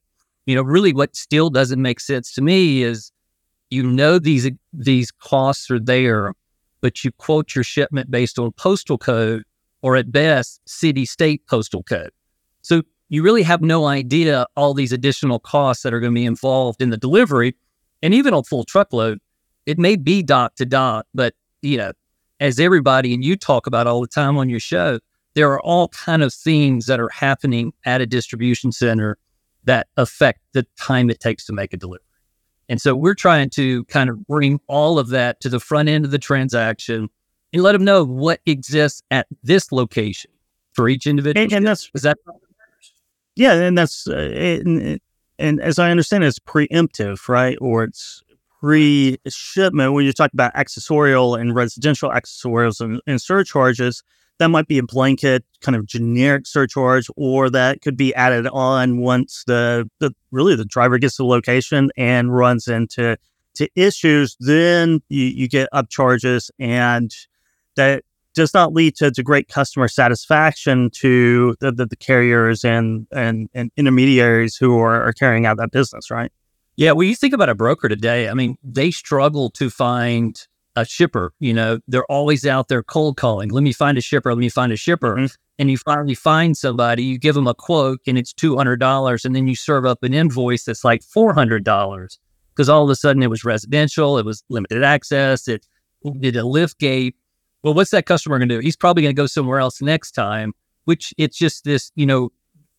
you 0.45 0.55
know, 0.55 0.61
really 0.61 0.93
what 0.93 1.15
still 1.15 1.49
doesn't 1.49 1.81
make 1.81 1.99
sense 1.99 2.33
to 2.33 2.41
me 2.41 2.83
is 2.83 3.11
you 3.69 3.83
know 3.83 4.19
these 4.19 4.49
these 4.73 5.11
costs 5.11 5.69
are 5.69 5.79
there, 5.79 6.33
but 6.81 7.03
you 7.03 7.11
quote 7.11 7.55
your 7.55 7.63
shipment 7.63 8.09
based 8.09 8.39
on 8.39 8.51
postal 8.53 8.97
code 8.97 9.43
or 9.81 9.95
at 9.95 10.11
best 10.11 10.61
city 10.65 11.05
state 11.05 11.45
postal 11.47 11.83
code. 11.83 12.11
So 12.61 12.81
you 13.09 13.23
really 13.23 13.43
have 13.43 13.61
no 13.61 13.85
idea 13.85 14.45
all 14.55 14.73
these 14.73 14.91
additional 14.91 15.39
costs 15.39 15.83
that 15.83 15.93
are 15.93 15.99
going 15.99 16.13
to 16.13 16.19
be 16.19 16.25
involved 16.25 16.81
in 16.81 16.89
the 16.89 16.97
delivery. 16.97 17.55
And 18.01 18.13
even 18.13 18.33
on 18.33 18.43
full 18.43 18.63
truckload, 18.63 19.19
it 19.65 19.77
may 19.77 19.95
be 19.95 20.23
dot 20.23 20.55
to 20.57 20.65
dot, 20.65 21.05
but 21.13 21.33
you 21.61 21.77
know, 21.77 21.91
as 22.39 22.59
everybody 22.59 23.13
and 23.13 23.23
you 23.23 23.35
talk 23.35 23.67
about 23.67 23.87
all 23.87 24.01
the 24.01 24.07
time 24.07 24.37
on 24.37 24.49
your 24.49 24.59
show, 24.59 24.99
there 25.33 25.51
are 25.51 25.61
all 25.61 25.89
kind 25.89 26.23
of 26.23 26.33
things 26.33 26.85
that 26.85 26.99
are 26.99 27.09
happening 27.09 27.73
at 27.85 28.01
a 28.01 28.05
distribution 28.05 28.71
center 28.71 29.17
that 29.65 29.87
affect 29.97 30.39
the 30.53 30.65
time 30.79 31.09
it 31.09 31.19
takes 31.19 31.45
to 31.45 31.53
make 31.53 31.73
a 31.73 31.77
delivery. 31.77 32.03
And 32.69 32.79
so 32.79 32.95
we're 32.95 33.15
trying 33.15 33.49
to 33.51 33.83
kind 33.85 34.09
of 34.09 34.25
bring 34.27 34.59
all 34.67 34.99
of 34.99 35.09
that 35.09 35.41
to 35.41 35.49
the 35.49 35.59
front 35.59 35.89
end 35.89 36.05
of 36.05 36.11
the 36.11 36.19
transaction 36.19 37.09
and 37.51 37.63
let 37.63 37.73
them 37.73 37.83
know 37.83 38.05
what 38.05 38.41
exists 38.45 39.01
at 39.11 39.27
this 39.43 39.71
location 39.71 40.31
for 40.73 40.87
each 40.87 41.07
individual. 41.07 41.43
And, 41.43 41.51
and 41.51 41.67
that's 41.67 41.89
is 41.93 42.03
that 42.03 42.17
yeah, 43.35 43.53
and 43.53 43.77
that's 43.77 44.07
uh, 44.07 44.15
and, 44.15 44.99
and 45.39 45.61
as 45.61 45.79
I 45.79 45.89
understand, 45.89 46.23
it, 46.23 46.27
it's 46.27 46.39
preemptive, 46.39 47.27
right? 47.27 47.57
Or 47.61 47.83
it's 47.83 48.23
pre-shipment 48.59 49.93
when 49.93 50.05
you 50.05 50.11
talk 50.11 50.33
about 50.33 50.53
accessorial 50.53 51.39
and 51.39 51.55
residential 51.55 52.09
accessorials 52.09 52.81
and, 52.81 53.01
and 53.07 53.21
surcharges. 53.21 54.03
That 54.37 54.49
might 54.49 54.67
be 54.67 54.77
a 54.77 54.83
blanket 54.83 55.43
kind 55.61 55.75
of 55.75 55.85
generic 55.85 56.45
surcharge, 56.47 57.07
or 57.17 57.49
that 57.49 57.81
could 57.81 57.97
be 57.97 58.13
added 58.15 58.47
on 58.47 58.99
once 58.99 59.43
the, 59.47 59.89
the 59.99 60.13
really 60.31 60.55
the 60.55 60.65
driver 60.65 60.97
gets 60.97 61.17
to 61.17 61.23
the 61.23 61.27
location 61.27 61.91
and 61.97 62.33
runs 62.33 62.67
into 62.67 63.17
to 63.55 63.69
issues. 63.75 64.37
Then 64.39 65.01
you, 65.09 65.25
you 65.25 65.47
get 65.49 65.67
up 65.71 65.89
charges, 65.89 66.51
and 66.59 67.13
that 67.75 68.03
does 68.35 68.53
not 68.53 68.73
lead 68.73 68.95
to, 68.97 69.11
to 69.11 69.23
great 69.23 69.47
customer 69.47 69.87
satisfaction 69.87 70.89
to 70.91 71.55
the, 71.59 71.71
the, 71.71 71.85
the 71.85 71.95
carriers 71.95 72.63
and, 72.63 73.07
and, 73.11 73.49
and 73.53 73.71
intermediaries 73.75 74.55
who 74.55 74.79
are, 74.79 75.03
are 75.03 75.13
carrying 75.13 75.45
out 75.45 75.57
that 75.57 75.71
business, 75.71 76.11
right? 76.11 76.31
Yeah, 76.75 76.93
when 76.93 77.09
you 77.09 77.15
think 77.15 77.33
about 77.33 77.49
a 77.49 77.55
broker 77.55 77.89
today. 77.89 78.29
I 78.29 78.33
mean, 78.33 78.57
they 78.63 78.91
struggle 78.91 79.49
to 79.51 79.69
find 79.69 80.39
a 80.75 80.85
shipper. 80.85 81.33
You 81.39 81.53
know, 81.53 81.79
they're 81.87 82.05
always 82.05 82.45
out 82.45 82.67
there 82.67 82.83
cold 82.83 83.17
calling. 83.17 83.49
Let 83.49 83.63
me 83.63 83.73
find 83.73 83.97
a 83.97 84.01
shipper. 84.01 84.31
Let 84.31 84.39
me 84.39 84.49
find 84.49 84.71
a 84.71 84.77
shipper. 84.77 85.15
Mm-hmm. 85.15 85.35
And 85.57 85.69
you 85.69 85.77
finally 85.77 86.15
find 86.15 86.55
somebody. 86.55 87.03
You 87.03 87.17
give 87.17 87.35
them 87.35 87.47
a 87.47 87.53
quote, 87.53 87.99
and 88.07 88.17
it's 88.17 88.31
two 88.31 88.55
hundred 88.55 88.79
dollars, 88.79 89.25
and 89.25 89.35
then 89.35 89.45
you 89.45 89.55
serve 89.55 89.85
up 89.85 90.03
an 90.03 90.13
invoice 90.13 90.63
that's 90.63 90.85
like 90.85 91.03
four 91.03 91.33
hundred 91.33 91.65
dollars 91.65 92.17
because 92.59 92.69
all 92.69 92.83
of 92.83 92.89
a 92.89 92.95
sudden 92.95 93.23
it 93.23 93.29
was 93.29 93.43
residential, 93.43 94.17
it 94.17 94.25
was 94.25 94.43
limited 94.49 94.83
access, 94.83 95.47
it 95.47 95.65
did 96.19 96.35
a 96.35 96.45
lift 96.45 96.77
gate, 96.79 97.15
well, 97.63 97.73
what's 97.73 97.91
that 97.91 98.05
customer 98.05 98.37
going 98.37 98.49
to 98.49 98.55
do? 98.55 98.59
He's 98.61 98.75
probably 98.75 99.03
going 99.03 99.15
to 99.15 99.19
go 99.21 99.27
somewhere 99.27 99.59
else 99.59 99.81
next 99.81 100.11
time, 100.11 100.53
which 100.85 101.13
it's 101.17 101.37
just 101.37 101.63
this, 101.63 101.91
you 101.95 102.05
know, 102.05 102.31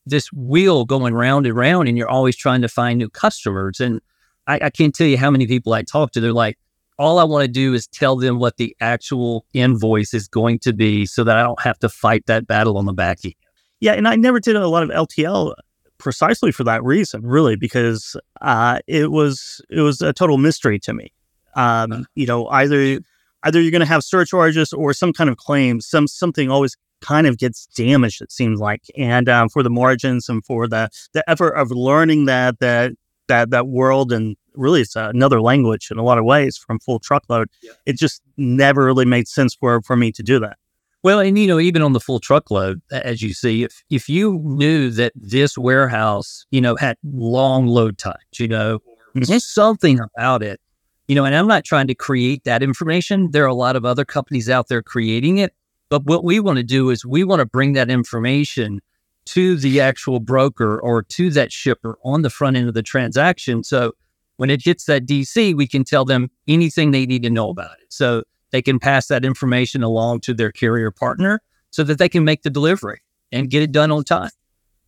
this 0.06 0.32
wheel 0.32 0.84
going 0.84 1.14
round 1.14 1.46
and 1.46 1.54
round, 1.54 1.88
and 1.88 1.98
you're 1.98 2.08
always 2.08 2.36
trying 2.36 2.62
to 2.62 2.68
find 2.68 2.98
new 2.98 3.08
customers. 3.08 3.80
And 3.80 4.00
I, 4.46 4.58
I 4.62 4.70
can't 4.70 4.94
tell 4.94 5.06
you 5.06 5.18
how 5.18 5.30
many 5.30 5.46
people 5.46 5.72
I 5.72 5.82
talk 5.82 6.12
to. 6.12 6.20
They're 6.20 6.32
like, 6.32 6.58
all 6.98 7.18
I 7.18 7.24
want 7.24 7.44
to 7.44 7.48
do 7.48 7.72
is 7.72 7.86
tell 7.86 8.16
them 8.16 8.38
what 8.38 8.56
the 8.56 8.76
actual 8.80 9.46
invoice 9.54 10.12
is 10.12 10.28
going 10.28 10.58
to 10.60 10.72
be 10.72 11.06
so 11.06 11.24
that 11.24 11.36
I 11.36 11.42
don't 11.42 11.60
have 11.62 11.78
to 11.78 11.88
fight 11.88 12.26
that 12.26 12.46
battle 12.46 12.76
on 12.76 12.84
the 12.84 12.92
back 12.92 13.18
end. 13.24 13.34
Yeah, 13.80 13.92
and 13.92 14.06
I 14.06 14.16
never 14.16 14.40
did 14.40 14.56
a 14.56 14.68
lot 14.68 14.82
of 14.82 14.90
LTL 14.90 15.54
precisely 15.96 16.52
for 16.52 16.64
that 16.64 16.84
reason, 16.84 17.22
really, 17.22 17.56
because 17.56 18.16
uh, 18.42 18.80
it 18.86 19.10
was 19.10 19.62
it 19.70 19.80
was 19.80 20.02
a 20.02 20.12
total 20.12 20.36
mystery 20.36 20.78
to 20.80 20.92
me. 20.92 21.12
Um, 21.54 22.06
you 22.14 22.26
know, 22.26 22.46
either 22.48 23.00
either 23.44 23.60
you're 23.60 23.70
going 23.70 23.80
to 23.80 23.86
have 23.86 24.04
surcharges 24.04 24.72
or 24.72 24.92
some 24.92 25.12
kind 25.12 25.30
of 25.30 25.36
claim, 25.36 25.80
some 25.80 26.06
something 26.06 26.50
always 26.50 26.76
kind 27.00 27.26
of 27.26 27.38
gets 27.38 27.66
damaged. 27.66 28.20
It 28.22 28.32
seems 28.32 28.60
like, 28.60 28.82
and 28.96 29.28
um, 29.28 29.48
for 29.48 29.62
the 29.62 29.70
margins 29.70 30.28
and 30.28 30.44
for 30.44 30.68
the 30.68 30.88
the 31.12 31.28
effort 31.28 31.52
of 31.52 31.70
learning 31.70 32.26
that 32.26 32.58
that 32.60 32.92
that 33.28 33.50
that 33.50 33.68
world 33.68 34.12
and 34.12 34.36
really 34.54 34.80
it's 34.80 34.96
another 34.96 35.40
language 35.40 35.88
in 35.90 35.98
a 35.98 36.02
lot 36.02 36.18
of 36.18 36.24
ways 36.24 36.56
from 36.56 36.78
full 36.80 36.98
truckload. 36.98 37.48
Yeah. 37.62 37.72
It 37.86 37.96
just 37.96 38.22
never 38.36 38.84
really 38.84 39.04
made 39.04 39.28
sense 39.28 39.54
for 39.54 39.80
for 39.82 39.96
me 39.96 40.12
to 40.12 40.22
do 40.22 40.38
that. 40.40 40.56
Well, 41.02 41.20
and 41.20 41.38
you 41.38 41.46
know, 41.46 41.58
even 41.58 41.80
on 41.80 41.94
the 41.94 42.00
full 42.00 42.20
truckload, 42.20 42.82
as 42.92 43.22
you 43.22 43.32
see, 43.32 43.62
if 43.62 43.82
if 43.88 44.08
you 44.08 44.38
knew 44.44 44.90
that 44.90 45.12
this 45.14 45.56
warehouse, 45.56 46.44
you 46.50 46.60
know, 46.60 46.76
had 46.76 46.98
long 47.02 47.66
load 47.66 47.96
times, 47.96 48.18
you 48.38 48.48
know, 48.48 48.80
mm-hmm. 49.16 49.38
something 49.38 49.98
about 49.98 50.42
it, 50.42 50.60
you 51.10 51.16
know, 51.16 51.24
and 51.24 51.34
I'm 51.34 51.48
not 51.48 51.64
trying 51.64 51.88
to 51.88 51.94
create 51.96 52.44
that 52.44 52.62
information. 52.62 53.32
There 53.32 53.42
are 53.42 53.48
a 53.48 53.52
lot 53.52 53.74
of 53.74 53.84
other 53.84 54.04
companies 54.04 54.48
out 54.48 54.68
there 54.68 54.80
creating 54.80 55.38
it, 55.38 55.52
but 55.88 56.04
what 56.04 56.22
we 56.22 56.38
want 56.38 56.58
to 56.58 56.62
do 56.62 56.88
is 56.88 57.04
we 57.04 57.24
want 57.24 57.40
to 57.40 57.46
bring 57.46 57.72
that 57.72 57.90
information 57.90 58.80
to 59.24 59.56
the 59.56 59.80
actual 59.80 60.20
broker 60.20 60.78
or 60.80 61.02
to 61.02 61.30
that 61.30 61.50
shipper 61.50 61.98
on 62.04 62.22
the 62.22 62.30
front 62.30 62.56
end 62.56 62.68
of 62.68 62.74
the 62.74 62.82
transaction. 62.84 63.64
So 63.64 63.90
when 64.36 64.50
it 64.50 64.62
hits 64.64 64.84
that 64.84 65.04
DC, 65.04 65.52
we 65.56 65.66
can 65.66 65.82
tell 65.82 66.04
them 66.04 66.30
anything 66.46 66.92
they 66.92 67.06
need 67.06 67.24
to 67.24 67.30
know 67.30 67.50
about 67.50 67.72
it. 67.82 67.86
So 67.88 68.22
they 68.52 68.62
can 68.62 68.78
pass 68.78 69.08
that 69.08 69.24
information 69.24 69.82
along 69.82 70.20
to 70.20 70.32
their 70.32 70.52
carrier 70.52 70.92
partner 70.92 71.42
so 71.70 71.82
that 71.82 71.98
they 71.98 72.08
can 72.08 72.22
make 72.22 72.42
the 72.42 72.50
delivery 72.50 73.00
and 73.32 73.50
get 73.50 73.64
it 73.64 73.72
done 73.72 73.90
on 73.90 74.04
time. 74.04 74.30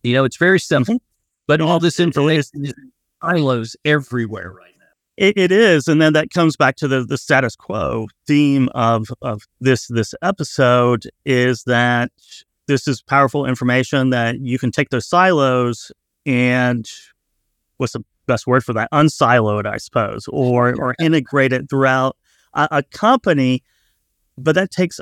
You 0.03 0.13
know, 0.13 0.23
it's 0.23 0.37
very 0.37 0.61
simple, 0.61 0.95
mm-hmm. 0.95 1.03
but 1.47 1.59
all 1.59 1.81
this 1.81 1.99
information 1.99 2.63
is 2.67 2.73
silos 3.21 3.75
everywhere 3.83 4.53
right. 4.53 4.72
It, 5.15 5.37
it 5.37 5.51
is, 5.51 5.87
and 5.87 6.01
then 6.01 6.13
that 6.13 6.31
comes 6.31 6.55
back 6.55 6.75
to 6.77 6.87
the 6.87 7.03
the 7.03 7.17
status 7.17 7.55
quo 7.55 8.07
theme 8.25 8.67
of 8.73 9.07
of 9.21 9.43
this 9.61 9.87
this 9.87 10.15
episode 10.23 11.07
is 11.25 11.63
that 11.65 12.11
this 12.67 12.87
is 12.87 13.01
powerful 13.01 13.45
information 13.45 14.09
that 14.09 14.39
you 14.39 14.57
can 14.57 14.71
take 14.71 14.89
those 14.89 15.07
silos 15.07 15.91
and 16.25 16.89
what's 17.77 17.93
the 17.93 18.03
best 18.25 18.47
word 18.47 18.63
for 18.63 18.73
that? 18.73 18.89
Unsiloed, 18.91 19.67
I 19.67 19.77
suppose, 19.77 20.27
or 20.29 20.73
or 20.81 20.95
integrate 20.99 21.53
it 21.53 21.69
throughout 21.69 22.17
a, 22.53 22.67
a 22.71 22.83
company, 22.83 23.61
but 24.37 24.55
that 24.55 24.71
takes 24.71 24.99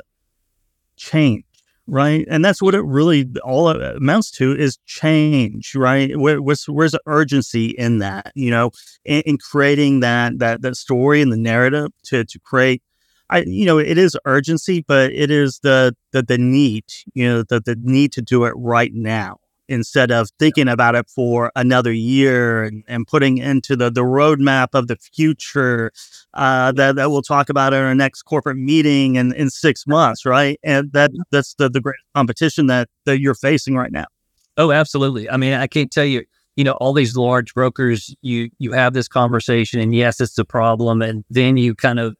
change 0.96 1.44
right? 1.86 2.26
And 2.28 2.44
that's 2.44 2.62
what 2.62 2.74
it 2.74 2.84
really 2.84 3.28
all 3.44 3.68
amounts 3.68 4.30
to 4.32 4.56
is 4.56 4.78
change, 4.86 5.74
right? 5.74 6.16
Where, 6.18 6.40
where's, 6.40 6.64
where's 6.64 6.92
the 6.92 7.00
urgency 7.06 7.66
in 7.70 7.98
that, 7.98 8.32
you 8.34 8.50
know, 8.50 8.70
in, 9.04 9.22
in, 9.22 9.38
creating 9.38 10.00
that 10.00 10.38
that 10.38 10.62
that 10.62 10.76
story 10.76 11.20
and 11.22 11.32
the 11.32 11.36
narrative 11.36 11.90
to 12.04 12.24
to 12.24 12.38
create. 12.40 12.82
I, 13.30 13.44
you 13.46 13.64
know, 13.64 13.78
it 13.78 13.96
is 13.98 14.16
urgency, 14.26 14.84
but 14.86 15.12
it 15.12 15.30
is 15.30 15.60
the 15.62 15.96
the 16.12 16.22
the 16.22 16.38
need, 16.38 16.84
you 17.14 17.26
know, 17.26 17.42
the 17.42 17.60
the 17.60 17.76
need 17.80 18.12
to 18.12 18.22
do 18.22 18.44
it 18.44 18.52
right 18.56 18.92
now, 18.94 19.38
instead 19.72 20.10
of 20.10 20.28
thinking 20.38 20.68
about 20.68 20.94
it 20.94 21.08
for 21.08 21.50
another 21.56 21.92
year 21.92 22.62
and, 22.64 22.84
and 22.86 23.06
putting 23.06 23.38
into 23.38 23.74
the, 23.74 23.90
the 23.90 24.02
roadmap 24.02 24.68
of 24.74 24.86
the 24.86 24.96
future 24.96 25.90
uh, 26.34 26.70
that, 26.72 26.96
that 26.96 27.10
we'll 27.10 27.22
talk 27.22 27.48
about 27.48 27.72
in 27.72 27.82
our 27.82 27.94
next 27.94 28.22
corporate 28.22 28.58
meeting 28.58 29.16
in, 29.16 29.32
in 29.34 29.48
six 29.50 29.86
months, 29.86 30.26
right? 30.26 30.60
And 30.62 30.92
that 30.92 31.10
that's 31.30 31.54
the, 31.54 31.68
the 31.68 31.80
great 31.80 31.96
competition 32.14 32.66
that, 32.66 32.88
that 33.06 33.20
you're 33.20 33.34
facing 33.34 33.74
right 33.74 33.90
now. 33.90 34.06
Oh, 34.58 34.70
absolutely. 34.70 35.30
I 35.30 35.36
mean, 35.38 35.54
I 35.54 35.66
can't 35.66 35.90
tell 35.90 36.04
you, 36.04 36.24
you 36.56 36.64
know, 36.64 36.72
all 36.72 36.92
these 36.92 37.16
large 37.16 37.54
brokers, 37.54 38.14
you 38.20 38.50
you 38.58 38.72
have 38.72 38.92
this 38.92 39.08
conversation 39.08 39.80
and 39.80 39.94
yes, 39.94 40.20
it's 40.20 40.36
a 40.36 40.44
problem. 40.44 41.00
And 41.00 41.24
then 41.30 41.56
you 41.56 41.74
kind 41.74 41.98
of 41.98 42.14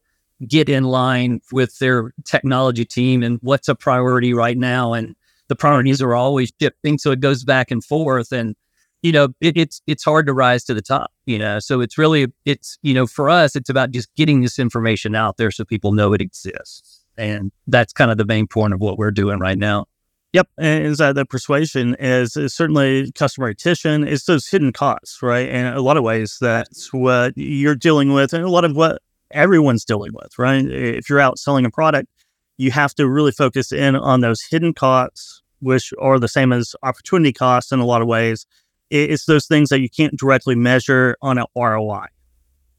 get 0.48 0.68
in 0.68 0.84
line 0.84 1.40
with 1.52 1.78
their 1.78 2.12
technology 2.24 2.86
team 2.86 3.22
and 3.22 3.38
what's 3.42 3.68
a 3.68 3.74
priority 3.74 4.32
right 4.32 4.56
now. 4.56 4.94
And 4.94 5.14
the 5.52 5.56
priorities 5.56 6.00
are 6.00 6.14
always 6.14 6.50
shifting. 6.58 6.96
So 6.96 7.10
it 7.10 7.20
goes 7.20 7.44
back 7.44 7.70
and 7.70 7.84
forth. 7.84 8.32
And, 8.32 8.56
you 9.02 9.12
know, 9.12 9.28
it, 9.42 9.54
it's 9.58 9.82
it's 9.86 10.02
hard 10.02 10.26
to 10.26 10.32
rise 10.32 10.64
to 10.64 10.72
the 10.72 10.80
top, 10.80 11.12
you 11.26 11.38
know. 11.38 11.58
So 11.58 11.82
it's 11.82 11.98
really 11.98 12.28
it's, 12.46 12.78
you 12.80 12.94
know, 12.94 13.06
for 13.06 13.28
us, 13.28 13.54
it's 13.54 13.68
about 13.68 13.90
just 13.90 14.08
getting 14.14 14.40
this 14.40 14.58
information 14.58 15.14
out 15.14 15.36
there 15.36 15.50
so 15.50 15.66
people 15.66 15.92
know 15.92 16.14
it 16.14 16.22
exists. 16.22 17.04
And 17.18 17.52
that's 17.66 17.92
kind 17.92 18.10
of 18.10 18.16
the 18.16 18.24
main 18.24 18.46
point 18.46 18.72
of 18.72 18.80
what 18.80 18.96
we're 18.96 19.10
doing 19.10 19.38
right 19.38 19.58
now. 19.58 19.84
Yep, 20.32 20.48
and 20.56 20.86
is 20.86 20.96
that 20.96 21.14
the 21.14 21.26
persuasion 21.26 21.94
is, 21.98 22.38
is, 22.38 22.54
certainly 22.54 23.12
customer 23.12 23.48
retention. 23.48 24.08
It's 24.08 24.24
those 24.24 24.48
hidden 24.48 24.72
costs, 24.72 25.20
right? 25.20 25.46
And 25.46 25.76
a 25.76 25.82
lot 25.82 25.98
of 25.98 26.04
ways 26.04 26.38
that's 26.40 26.90
what 26.90 27.36
you're 27.36 27.74
dealing 27.74 28.14
with, 28.14 28.32
and 28.32 28.42
a 28.42 28.48
lot 28.48 28.64
of 28.64 28.74
what 28.74 29.02
everyone's 29.30 29.84
dealing 29.84 30.12
with, 30.14 30.38
right? 30.38 30.64
If 30.64 31.10
you're 31.10 31.20
out 31.20 31.38
selling 31.38 31.66
a 31.66 31.70
product, 31.70 32.08
you 32.56 32.70
have 32.70 32.94
to 32.94 33.06
really 33.06 33.32
focus 33.32 33.72
in 33.72 33.94
on 33.94 34.22
those 34.22 34.40
hidden 34.40 34.72
costs 34.72 35.41
which 35.62 35.92
are 35.98 36.18
the 36.18 36.28
same 36.28 36.52
as 36.52 36.74
opportunity 36.82 37.32
costs 37.32 37.72
in 37.72 37.78
a 37.78 37.84
lot 37.84 38.02
of 38.02 38.08
ways. 38.08 38.46
It's 38.90 39.24
those 39.24 39.46
things 39.46 39.70
that 39.70 39.80
you 39.80 39.88
can't 39.88 40.16
directly 40.16 40.54
measure 40.54 41.16
on 41.22 41.38
an 41.38 41.46
ROI. 41.56 42.06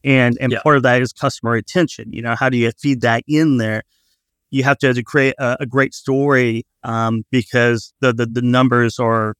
And 0.04 0.36
and 0.40 0.52
yeah. 0.52 0.60
part 0.62 0.76
of 0.76 0.82
that 0.82 1.00
is 1.00 1.12
customer 1.12 1.52
retention. 1.52 2.12
You 2.12 2.22
know, 2.22 2.36
how 2.36 2.50
do 2.50 2.56
you 2.56 2.70
feed 2.78 3.00
that 3.00 3.24
in 3.26 3.56
there? 3.56 3.82
You 4.50 4.62
have 4.62 4.78
to, 4.78 4.92
to 4.92 5.02
create 5.02 5.34
a, 5.38 5.56
a 5.60 5.66
great 5.66 5.94
story 5.94 6.64
um, 6.84 7.24
because 7.32 7.92
the, 8.00 8.12
the, 8.12 8.26
the 8.26 8.42
numbers 8.42 9.00
are 9.00 9.34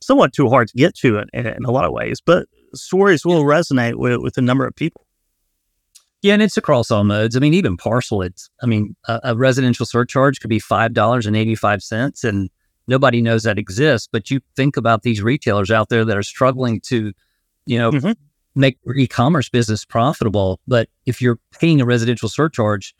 somewhat 0.00 0.32
too 0.32 0.48
hard 0.48 0.68
to 0.68 0.76
get 0.76 0.96
to 0.96 1.18
in, 1.18 1.26
in, 1.32 1.46
in 1.46 1.64
a 1.64 1.70
lot 1.70 1.84
of 1.84 1.92
ways. 1.92 2.20
But 2.24 2.46
stories 2.74 3.24
will 3.24 3.44
resonate 3.44 3.96
with, 3.96 4.20
with 4.20 4.38
a 4.38 4.42
number 4.42 4.66
of 4.66 4.74
people. 4.74 5.06
Yeah, 6.22 6.34
and 6.34 6.42
it's 6.42 6.56
across 6.56 6.90
all 6.90 7.02
modes. 7.02 7.36
I 7.36 7.40
mean, 7.40 7.52
even 7.54 7.76
parcel, 7.76 8.22
it's, 8.22 8.48
I 8.62 8.66
mean, 8.66 8.94
a, 9.08 9.20
a 9.24 9.36
residential 9.36 9.84
surcharge 9.84 10.40
could 10.40 10.50
be 10.50 10.60
$5.85 10.60 12.24
and 12.24 12.48
nobody 12.86 13.22
knows 13.22 13.42
that 13.44 13.58
exists. 13.58 14.08
But 14.10 14.30
you 14.30 14.40
think 14.56 14.76
about 14.76 15.02
these 15.02 15.22
retailers 15.22 15.70
out 15.70 15.88
there 15.88 16.04
that 16.04 16.16
are 16.16 16.22
struggling 16.22 16.80
to, 16.82 17.12
you 17.66 17.78
know, 17.78 17.90
mm-hmm. 17.92 18.12
make 18.54 18.78
e-commerce 18.96 19.48
business 19.48 19.84
profitable. 19.84 20.60
But 20.66 20.88
if 21.06 21.20
you're 21.20 21.38
paying 21.58 21.80
a 21.80 21.84
residential 21.84 22.28
surcharge 22.28 22.94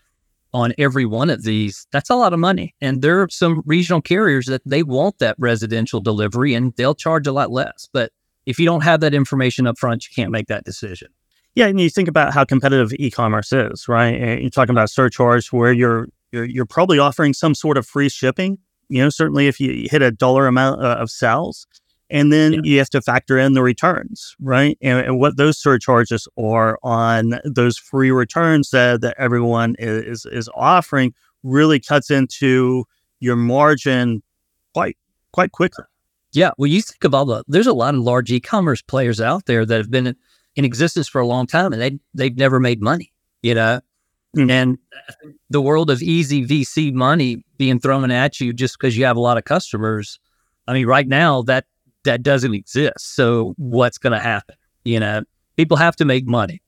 on 0.55 0.75
every 0.79 1.07
one 1.07 1.31
of 1.31 1.45
these, 1.45 1.87
that's 1.93 2.11
a 2.11 2.15
lot 2.15 2.33
of 2.33 2.39
money. 2.39 2.75
And 2.81 3.03
there 3.03 3.23
are 3.23 3.29
some 3.31 3.63
regional 3.65 4.03
carriers 4.03 4.47
that 4.47 4.63
they 4.67 4.83
want 4.83 5.19
that 5.19 5.37
residential 5.39 6.01
delivery 6.01 6.55
and 6.55 6.75
they'll 6.77 6.95
charge 6.95 7.27
a 7.27 7.33
lot 7.33 7.51
less. 7.51 7.89
But 7.93 8.13
if 8.45 8.59
you 8.59 8.67
don't 8.67 8.83
have 8.83 9.01
that 9.01 9.15
information 9.15 9.67
up 9.67 9.79
front, 9.79 10.07
you 10.07 10.15
can't 10.15 10.31
make 10.31 10.49
that 10.49 10.65
decision. 10.65 11.09
Yeah, 11.55 11.67
and 11.67 11.79
you 11.79 11.91
think 11.91 12.09
about 12.09 12.33
how 12.33 12.45
competitive 12.45 12.93
e-commerce 12.99 13.53
is, 13.53 13.87
right? 13.87 14.15
And 14.15 14.41
you're 14.41 14.51
talking 14.51 14.75
about 14.75 14.91
surcharge 14.91 15.53
where 15.53 15.73
you're, 15.73 16.09
you're 16.33 16.45
you're 16.45 16.67
probably 16.67 16.99
offering 16.99 17.35
some 17.35 17.55
sort 17.55 17.77
of 17.77 17.87
free 17.87 18.09
shipping 18.09 18.59
you 18.93 19.03
know, 19.03 19.09
certainly 19.09 19.47
if 19.47 19.59
you 19.59 19.89
hit 19.91 20.03
a 20.03 20.11
dollar 20.11 20.47
amount 20.47 20.83
uh, 20.83 20.97
of 20.99 21.11
sales, 21.11 21.67
and 22.11 22.31
then 22.31 22.53
yeah. 22.53 22.61
you 22.63 22.79
have 22.79 22.91
to 22.91 23.01
factor 23.01 23.39
in 23.39 23.55
the 23.55 23.63
returns, 23.63 24.37
right? 24.39 24.77
And, 24.83 24.99
and, 25.07 25.19
what 25.19 25.39
those 25.39 25.59
surcharges 25.59 26.29
are 26.39 26.79
on 26.83 27.41
those 27.45 27.79
free 27.79 28.11
returns 28.11 28.69
that, 28.69 29.01
that 29.01 29.17
everyone 29.19 29.77
is 29.79 30.27
is 30.27 30.49
offering 30.55 31.15
really 31.43 31.81
cuts 31.81 32.11
into 32.11 32.85
your 33.19 33.37
margin 33.37 34.23
quite 34.75 34.99
quite 35.33 35.53
quickly. 35.53 35.87
Yeah, 36.33 36.51
well, 36.59 36.67
you 36.67 36.83
think 36.83 37.03
of 37.05 37.15
all 37.15 37.25
the 37.25 37.45
there's 37.49 37.67
a 37.67 37.73
lot 37.73 37.95
of 37.95 38.03
large 38.03 38.31
e-commerce 38.31 38.83
players 38.83 39.19
out 39.19 39.47
there 39.47 39.65
that 39.65 39.77
have 39.79 39.91
been 39.91 40.09
in, 40.09 40.17
in 40.55 40.67
existence 40.67 41.09
for 41.09 41.21
a 41.23 41.27
long 41.27 41.47
time 41.47 41.73
and 41.73 41.81
they 41.81 41.99
they've 42.13 42.37
never 42.37 42.61
made 42.61 42.83
money. 42.83 43.11
You 43.43 43.55
know, 43.55 43.81
Mm-hmm. 44.37 44.51
And 44.51 44.79
the 45.51 45.61
world 45.61 45.91
of 45.91 46.01
easy 46.01 46.47
VC 46.47 46.93
money 46.93 47.45
being 47.59 47.79
thrown 47.79 48.11
at 48.11 48.41
you 48.41 48.53
just 48.53 48.79
because 48.79 48.97
you 48.97 49.05
have 49.05 49.17
a 49.17 49.21
lot 49.21 49.37
of 49.37 49.45
customers. 49.45 50.19
I 50.67 50.73
mean, 50.73 50.87
right 50.87 51.07
now 51.07 51.43
that 51.43 51.67
that 52.05 52.23
doesn't 52.23 52.55
exist. 52.55 53.15
So 53.15 53.55
what's 53.59 53.99
going 53.99 54.13
to 54.13 54.19
happen? 54.19 54.57
You 54.85 55.01
know, 55.01 55.23
people 55.57 55.77
have 55.77 55.97
to 55.97 56.05
make 56.05 56.27
money. 56.27 56.63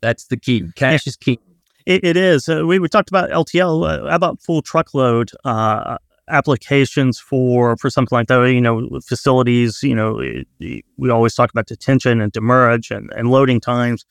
That's 0.00 0.26
the 0.26 0.36
key. 0.36 0.64
Cash 0.74 1.06
is 1.06 1.16
key. 1.16 1.38
it, 1.86 2.04
it 2.04 2.16
is. 2.16 2.48
Uh, 2.48 2.66
we, 2.66 2.78
we 2.78 2.88
talked 2.88 3.08
about 3.08 3.30
LTL. 3.30 3.88
Uh, 3.88 4.06
about 4.06 4.40
full 4.40 4.62
truckload 4.62 5.30
uh, 5.44 5.98
applications 6.28 7.20
for 7.20 7.76
for 7.76 7.90
something 7.90 8.16
like 8.16 8.28
that? 8.28 8.40
You 8.50 8.60
know, 8.60 8.88
facilities. 9.06 9.82
You 9.82 9.94
know, 9.94 10.42
we 10.58 11.10
always 11.10 11.34
talk 11.34 11.50
about 11.50 11.66
detention 11.66 12.20
and 12.20 12.32
demurrage 12.32 12.90
and, 12.90 13.10
and 13.14 13.30
loading 13.30 13.60
times. 13.60 14.04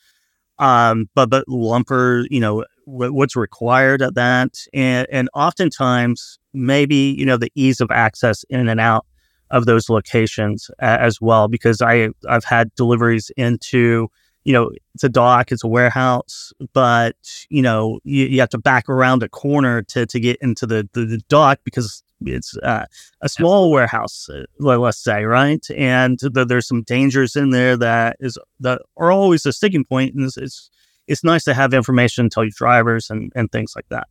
Um, 0.59 1.09
but 1.15 1.29
but 1.29 1.45
lumper, 1.47 2.25
you 2.29 2.39
know, 2.39 2.63
what's 2.85 3.35
required 3.35 4.01
of 4.01 4.15
that, 4.15 4.55
and 4.73 5.07
and 5.11 5.29
oftentimes 5.33 6.39
maybe 6.53 7.15
you 7.17 7.25
know 7.25 7.37
the 7.37 7.51
ease 7.55 7.81
of 7.81 7.89
access 7.91 8.43
in 8.49 8.67
and 8.67 8.79
out 8.79 9.05
of 9.49 9.65
those 9.65 9.89
locations 9.89 10.71
as 10.79 11.19
well, 11.21 11.47
because 11.47 11.81
I 11.81 12.09
I've 12.29 12.45
had 12.45 12.73
deliveries 12.75 13.31
into 13.37 14.09
you 14.43 14.53
know 14.53 14.71
it's 14.93 15.03
a 15.03 15.09
dock, 15.09 15.51
it's 15.51 15.63
a 15.63 15.67
warehouse, 15.67 16.53
but 16.73 17.15
you 17.49 17.61
know 17.61 17.99
you, 18.03 18.25
you 18.25 18.39
have 18.39 18.49
to 18.49 18.57
back 18.57 18.89
around 18.89 19.23
a 19.23 19.29
corner 19.29 19.81
to 19.83 20.05
to 20.05 20.19
get 20.19 20.37
into 20.41 20.65
the, 20.65 20.87
the, 20.93 21.05
the 21.05 21.17
dock 21.29 21.59
because 21.63 22.03
it's 22.25 22.55
uh, 22.57 22.85
a 23.21 23.29
small 23.29 23.71
warehouse, 23.71 24.29
uh, 24.29 24.43
let's 24.59 25.03
say, 25.03 25.23
right? 25.23 25.65
And 25.75 26.19
the, 26.19 26.45
there's 26.45 26.67
some 26.67 26.83
dangers 26.83 27.35
in 27.35 27.49
there 27.49 27.75
that 27.77 28.17
is 28.19 28.37
that 28.59 28.81
are 28.97 29.11
always 29.11 29.45
a 29.45 29.53
sticking 29.53 29.85
point, 29.85 30.13
and 30.15 30.25
it's 30.25 30.37
it's, 30.37 30.69
it's 31.11 31.23
nice 31.23 31.43
to 31.43 31.53
have 31.53 31.73
information 31.73 32.29
tell 32.29 32.43
your 32.43 32.53
drivers 32.55 33.09
and 33.09 33.31
and 33.35 33.51
things 33.51 33.73
like 33.75 33.87
that. 33.89 34.07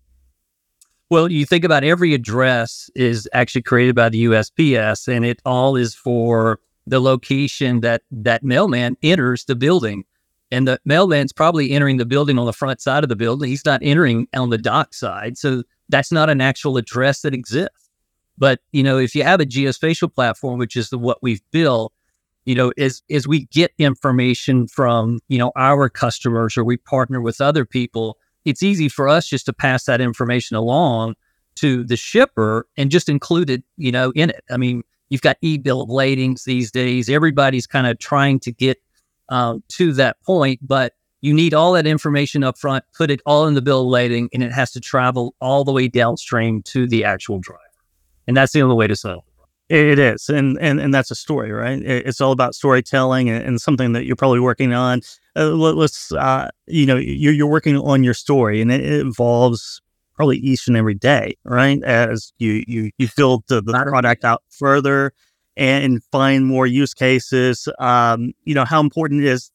Well, 1.08 1.32
you 1.32 1.44
think 1.44 1.64
about 1.64 1.82
every 1.82 2.14
address 2.14 2.88
is 2.94 3.28
actually 3.32 3.62
created 3.62 3.96
by 3.96 4.10
the 4.10 4.26
USPS, 4.26 5.08
and 5.08 5.24
it 5.24 5.40
all 5.44 5.74
is 5.74 5.94
for 5.94 6.60
the 6.86 7.00
location 7.00 7.80
that 7.80 8.02
that 8.10 8.44
mailman 8.44 8.96
enters 9.02 9.44
the 9.44 9.56
building. 9.56 10.04
And 10.52 10.66
the 10.66 10.80
mailman's 10.84 11.32
probably 11.32 11.70
entering 11.70 11.96
the 11.96 12.04
building 12.04 12.38
on 12.38 12.46
the 12.46 12.52
front 12.52 12.80
side 12.80 13.04
of 13.04 13.08
the 13.08 13.16
building. 13.16 13.48
He's 13.48 13.64
not 13.64 13.80
entering 13.82 14.26
on 14.34 14.50
the 14.50 14.58
dock 14.58 14.94
side. 14.94 15.38
So 15.38 15.62
that's 15.88 16.10
not 16.10 16.28
an 16.28 16.40
actual 16.40 16.76
address 16.76 17.22
that 17.22 17.34
exists. 17.34 17.88
But, 18.36 18.58
you 18.72 18.82
know, 18.82 18.98
if 18.98 19.14
you 19.14 19.22
have 19.22 19.40
a 19.40 19.46
geospatial 19.46 20.12
platform, 20.12 20.58
which 20.58 20.74
is 20.74 20.90
the, 20.90 20.98
what 20.98 21.22
we've 21.22 21.42
built, 21.52 21.92
you 22.50 22.56
know, 22.56 22.72
as, 22.78 23.00
as 23.08 23.28
we 23.28 23.44
get 23.52 23.70
information 23.78 24.66
from, 24.66 25.20
you 25.28 25.38
know, 25.38 25.52
our 25.54 25.88
customers 25.88 26.58
or 26.58 26.64
we 26.64 26.76
partner 26.76 27.20
with 27.20 27.40
other 27.40 27.64
people, 27.64 28.18
it's 28.44 28.60
easy 28.60 28.88
for 28.88 29.08
us 29.08 29.28
just 29.28 29.46
to 29.46 29.52
pass 29.52 29.84
that 29.84 30.00
information 30.00 30.56
along 30.56 31.14
to 31.54 31.84
the 31.84 31.96
shipper 31.96 32.66
and 32.76 32.90
just 32.90 33.08
include 33.08 33.50
it, 33.50 33.62
you 33.76 33.92
know, 33.92 34.10
in 34.16 34.30
it. 34.30 34.42
I 34.50 34.56
mean, 34.56 34.82
you've 35.10 35.20
got 35.20 35.36
e-bill 35.42 35.82
of 35.82 35.90
ladings 35.90 36.42
these 36.42 36.72
days. 36.72 37.08
Everybody's 37.08 37.68
kind 37.68 37.86
of 37.86 38.00
trying 38.00 38.40
to 38.40 38.50
get 38.50 38.78
um, 39.28 39.62
to 39.68 39.92
that 39.92 40.20
point, 40.24 40.58
but 40.60 40.94
you 41.20 41.32
need 41.32 41.54
all 41.54 41.74
that 41.74 41.86
information 41.86 42.42
up 42.42 42.58
front, 42.58 42.82
put 42.98 43.12
it 43.12 43.20
all 43.26 43.46
in 43.46 43.54
the 43.54 43.62
bill 43.62 43.82
of 43.82 43.86
lading, 43.86 44.28
and 44.34 44.42
it 44.42 44.50
has 44.50 44.72
to 44.72 44.80
travel 44.80 45.36
all 45.40 45.62
the 45.62 45.70
way 45.70 45.86
downstream 45.86 46.62
to 46.62 46.88
the 46.88 47.04
actual 47.04 47.38
driver. 47.38 47.60
And 48.26 48.36
that's 48.36 48.50
the 48.50 48.62
only 48.62 48.74
way 48.74 48.88
to 48.88 48.96
sell. 48.96 49.24
It 49.70 50.00
is, 50.00 50.28
and 50.28 50.58
and 50.60 50.80
and 50.80 50.92
that's 50.92 51.12
a 51.12 51.14
story, 51.14 51.52
right? 51.52 51.80
It's 51.80 52.20
all 52.20 52.32
about 52.32 52.56
storytelling 52.56 53.30
and, 53.30 53.44
and 53.44 53.60
something 53.60 53.92
that 53.92 54.04
you're 54.04 54.16
probably 54.16 54.40
working 54.40 54.72
on. 54.72 55.00
Uh, 55.36 55.50
let, 55.50 55.78
us 55.78 56.10
uh, 56.10 56.48
you 56.66 56.86
know, 56.86 56.96
you're 56.96 57.32
you're 57.32 57.46
working 57.46 57.76
on 57.76 58.02
your 58.02 58.14
story, 58.14 58.60
and 58.60 58.72
it, 58.72 58.80
it, 58.80 59.00
involves 59.00 59.80
probably 60.16 60.38
each 60.38 60.66
and 60.66 60.76
every 60.76 60.94
day, 60.94 61.36
right? 61.44 61.80
As 61.84 62.32
you 62.38 62.64
you 62.66 62.90
you 62.98 63.08
build 63.16 63.44
the, 63.46 63.62
the 63.62 63.72
product 63.72 64.24
out 64.24 64.42
further 64.48 65.12
and 65.56 66.02
find 66.10 66.46
more 66.46 66.66
use 66.66 66.92
cases. 66.92 67.68
Um, 67.78 68.32
you 68.42 68.56
know, 68.56 68.64
how 68.64 68.80
important 68.80 69.22
it 69.22 69.28
is, 69.28 69.52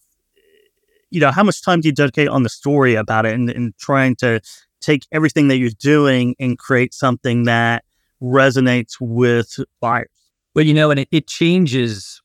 you 1.10 1.20
know, 1.20 1.32
how 1.32 1.44
much 1.44 1.62
time 1.62 1.82
do 1.82 1.90
you 1.90 1.94
dedicate 1.94 2.30
on 2.30 2.44
the 2.44 2.50
story 2.50 2.96
about 2.96 3.26
it 3.26 3.34
and, 3.34 3.50
and 3.50 3.78
trying 3.80 4.16
to 4.18 4.40
take 4.80 5.06
everything 5.12 5.48
that 5.50 5.58
you're 5.58 5.72
doing 5.80 6.36
and 6.40 6.58
create 6.58 6.94
something 6.94 7.44
that 7.44 7.85
resonates 8.26 8.96
with 9.00 9.60
buyers? 9.80 10.10
Well, 10.56 10.66
you 10.66 10.74
know, 10.74 10.92
and 10.92 11.02
it, 11.02 11.10
it 11.12 11.28
changes 11.28 12.22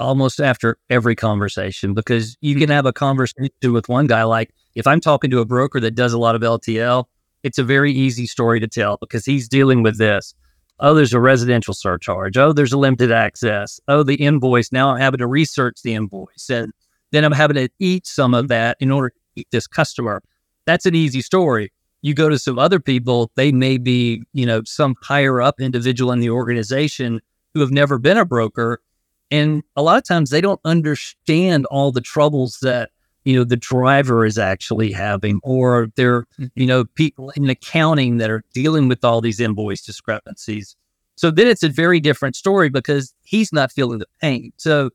almost 0.00 0.40
after 0.40 0.76
every 0.90 1.14
conversation 1.14 1.94
because 1.94 2.36
you 2.40 2.56
can 2.56 2.68
have 2.68 2.86
a 2.86 2.92
conversation 2.92 3.50
with 3.62 3.88
one 3.88 4.06
guy 4.06 4.24
like 4.24 4.50
if 4.74 4.86
I'm 4.86 5.00
talking 5.00 5.30
to 5.30 5.38
a 5.38 5.44
broker 5.44 5.80
that 5.80 5.94
does 5.94 6.12
a 6.12 6.18
lot 6.18 6.34
of 6.34 6.42
LTL, 6.42 7.04
it's 7.42 7.58
a 7.58 7.64
very 7.64 7.92
easy 7.92 8.26
story 8.26 8.58
to 8.60 8.66
tell 8.66 8.96
because 8.96 9.24
he's 9.24 9.48
dealing 9.48 9.82
with 9.82 9.98
this. 9.98 10.34
Oh, 10.80 10.94
there's 10.94 11.12
a 11.12 11.20
residential 11.20 11.74
surcharge. 11.74 12.36
Oh, 12.36 12.52
there's 12.52 12.72
a 12.72 12.78
limited 12.78 13.12
access. 13.12 13.78
Oh, 13.86 14.02
the 14.02 14.16
invoice. 14.16 14.72
Now 14.72 14.90
I'm 14.90 15.00
having 15.00 15.18
to 15.18 15.26
research 15.26 15.82
the 15.84 15.94
invoice. 15.94 16.50
And 16.50 16.72
then 17.12 17.24
I'm 17.24 17.32
having 17.32 17.54
to 17.56 17.68
eat 17.78 18.06
some 18.06 18.34
of 18.34 18.48
that 18.48 18.76
in 18.80 18.90
order 18.90 19.10
to 19.10 19.16
eat 19.36 19.48
this 19.52 19.68
customer. 19.68 20.20
That's 20.66 20.86
an 20.86 20.96
easy 20.96 21.20
story. 21.20 21.70
You 22.04 22.12
go 22.12 22.28
to 22.28 22.38
some 22.38 22.58
other 22.58 22.80
people, 22.80 23.30
they 23.34 23.50
may 23.50 23.78
be, 23.78 24.24
you 24.34 24.44
know, 24.44 24.60
some 24.66 24.94
higher 25.00 25.40
up 25.40 25.58
individual 25.58 26.12
in 26.12 26.20
the 26.20 26.28
organization 26.28 27.22
who 27.54 27.60
have 27.60 27.70
never 27.70 27.98
been 27.98 28.18
a 28.18 28.26
broker. 28.26 28.82
And 29.30 29.62
a 29.74 29.82
lot 29.82 29.96
of 29.96 30.04
times 30.04 30.28
they 30.28 30.42
don't 30.42 30.60
understand 30.66 31.64
all 31.66 31.92
the 31.92 32.02
troubles 32.02 32.58
that 32.60 32.90
you 33.24 33.34
know 33.34 33.44
the 33.44 33.56
driver 33.56 34.26
is 34.26 34.36
actually 34.36 34.92
having 34.92 35.40
or 35.42 35.88
there 35.96 36.24
mm-hmm. 36.38 36.44
you 36.54 36.66
know 36.66 36.84
people 36.84 37.30
in 37.30 37.48
accounting 37.48 38.18
that 38.18 38.28
are 38.28 38.44
dealing 38.52 38.86
with 38.86 39.02
all 39.02 39.22
these 39.22 39.40
invoice 39.40 39.80
discrepancies 39.80 40.76
so 41.16 41.30
then 41.30 41.46
it's 41.46 41.62
a 41.62 41.70
very 41.70 42.00
different 42.00 42.36
story 42.36 42.68
because 42.68 43.14
he's 43.22 43.50
not 43.50 43.72
feeling 43.72 43.98
the 43.98 44.06
pain 44.20 44.52
so 44.58 44.90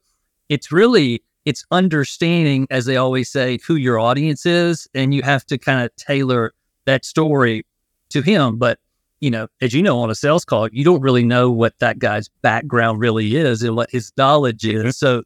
it's 0.47 0.71
really 0.71 1.23
it's 1.45 1.65
understanding 1.71 2.67
as 2.69 2.85
they 2.85 2.97
always 2.97 3.31
say 3.31 3.57
who 3.65 3.75
your 3.75 3.97
audience 3.97 4.45
is 4.45 4.87
and 4.93 5.11
you 5.11 5.23
have 5.23 5.43
to 5.43 5.57
kind 5.57 5.83
of 5.83 5.95
tailor 5.95 6.53
that 6.89 7.05
story 7.05 7.65
to 8.09 8.21
him 8.21 8.57
but 8.57 8.79
you 9.19 9.29
know 9.29 9.47
as 9.61 9.73
you 9.73 9.81
know 9.81 9.99
on 9.99 10.09
a 10.09 10.15
sales 10.15 10.43
call 10.43 10.67
you 10.71 10.83
don't 10.83 11.01
really 11.01 11.23
know 11.23 11.49
what 11.49 11.77
that 11.79 11.99
guy's 11.99 12.29
background 12.41 12.99
really 12.99 13.35
is 13.35 13.61
and 13.61 13.75
what 13.75 13.89
his 13.91 14.11
knowledge 14.17 14.65
is 14.65 14.79
mm-hmm. 14.79 14.89
so 14.89 15.23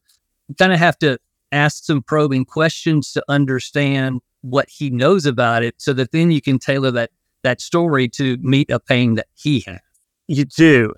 you 0.47 0.55
kind 0.55 0.73
of 0.73 0.79
have 0.79 0.97
to 0.97 1.17
ask 1.51 1.83
some 1.83 2.01
probing 2.01 2.43
questions 2.43 3.13
to 3.13 3.23
understand 3.29 4.21
what 4.41 4.69
he 4.69 4.89
knows 4.89 5.25
about 5.25 5.63
it 5.63 5.75
so 5.77 5.93
that 5.93 6.11
then 6.11 6.31
you 6.31 6.41
can 6.41 6.59
tailor 6.59 6.91
that 6.91 7.11
that 7.43 7.61
story 7.61 8.07
to 8.09 8.37
meet 8.37 8.69
a 8.69 8.79
pain 8.79 9.15
that 9.15 9.27
he 9.33 9.63
has. 9.67 9.79
You 10.27 10.45
do. 10.45 10.93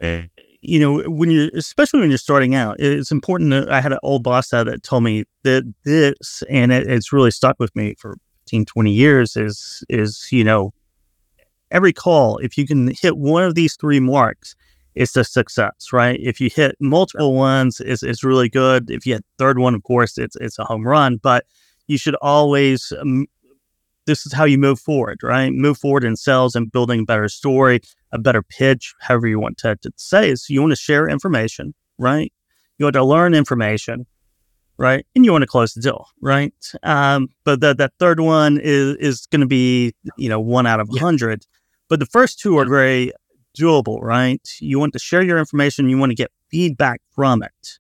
You 0.62 0.80
know, 0.80 1.04
when 1.10 1.30
you're, 1.30 1.49
especially 1.56 1.99
when 1.99 2.10
you're 2.10 2.17
starting 2.17 2.56
out, 2.56 2.80
it's 2.80 3.12
important. 3.12 3.51
To, 3.51 3.67
I 3.71 3.82
had 3.82 3.91
an 3.91 3.99
old 4.01 4.23
boss 4.23 4.49
that 4.49 4.82
told 4.84 5.04
me 5.04 5.25
that 5.43 5.71
this, 5.84 6.43
and 6.49 6.71
it, 6.71 6.88
it's 6.88 7.12
really 7.12 7.32
stuck 7.32 7.60
with 7.60 7.75
me 7.75 7.95
for 7.99 8.17
15, 8.45 8.65
20 8.65 8.91
years 8.91 9.36
is, 9.36 9.84
is, 9.89 10.27
you 10.31 10.43
know, 10.43 10.71
every 11.71 11.91
call, 11.91 12.38
if 12.38 12.58
you 12.58 12.67
can 12.67 12.91
hit 13.01 13.17
one 13.17 13.43
of 13.43 13.55
these 13.55 13.75
three 13.75 13.99
marks, 13.99 14.55
it's 14.93 15.15
a 15.17 15.23
success, 15.23 15.91
right? 15.91 16.19
If 16.21 16.39
you 16.39 16.49
hit 16.49 16.75
multiple 16.79 17.34
ones, 17.34 17.81
it's, 17.81 18.03
it's 18.03 18.23
really 18.23 18.47
good. 18.47 18.91
If 18.91 19.05
you 19.05 19.15
hit 19.15 19.25
third 19.39 19.58
one, 19.58 19.73
of 19.75 19.84
course, 19.84 20.17
it's 20.17 20.38
it's 20.38 20.58
a 20.58 20.63
home 20.63 20.88
run. 20.88 21.17
But 21.17 21.45
you 21.88 21.97
should 21.97 22.15
always 22.21 22.93
um, 23.01 23.25
this 24.05 24.25
is 24.25 24.31
how 24.31 24.45
you 24.45 24.58
move 24.58 24.79
forward, 24.79 25.19
right? 25.21 25.51
Move 25.51 25.77
forward 25.77 26.05
in 26.05 26.15
sales 26.15 26.55
and 26.55 26.71
building 26.71 27.01
a 27.01 27.05
better 27.05 27.27
story, 27.27 27.81
a 28.13 28.19
better 28.19 28.41
pitch, 28.41 28.93
however 29.01 29.27
you 29.27 29.39
want 29.39 29.58
to, 29.58 29.75
to 29.75 29.91
say. 29.97 30.29
Is 30.29 30.49
you 30.49 30.62
want 30.62 30.71
to 30.71 30.77
share 30.77 31.10
information, 31.10 31.73
right? 31.97 32.31
You 32.77 32.86
want 32.86 32.93
to 32.93 33.03
learn 33.03 33.34
information, 33.34 34.05
right? 34.78 35.06
And 35.16 35.26
you 35.26 35.32
want 35.32 35.44
to 35.44 35.48
close 35.48 35.74
the 35.74 35.82
deal, 35.82 36.08
right? 36.22 36.54
Um, 36.84 37.30
but 37.44 37.62
that 37.62 37.78
that 37.78 37.94
third 38.00 38.20
one 38.20 38.60
is 38.62 38.96
is 38.98 39.26
going 39.28 39.42
to 39.42 39.48
be 39.48 39.94
you 40.18 40.30
know 40.30 40.40
one 40.40 40.68
out 40.68 40.80
of 40.80 40.90
a 40.96 41.00
hundred. 41.00 41.46
But 41.88 42.00
the 42.00 42.06
first 42.06 42.40
two 42.40 42.58
are 42.58 42.66
very 42.66 43.12
doable, 43.58 44.02
right? 44.02 44.42
You 44.60 44.80
want 44.80 44.94
to 44.94 45.00
share 45.00 45.22
your 45.22 45.38
information, 45.38 45.90
you 45.90 45.98
want 45.98 46.12
to 46.12 46.16
get 46.16 46.32
feedback 46.50 47.02
from 47.12 47.44
it. 47.44 47.80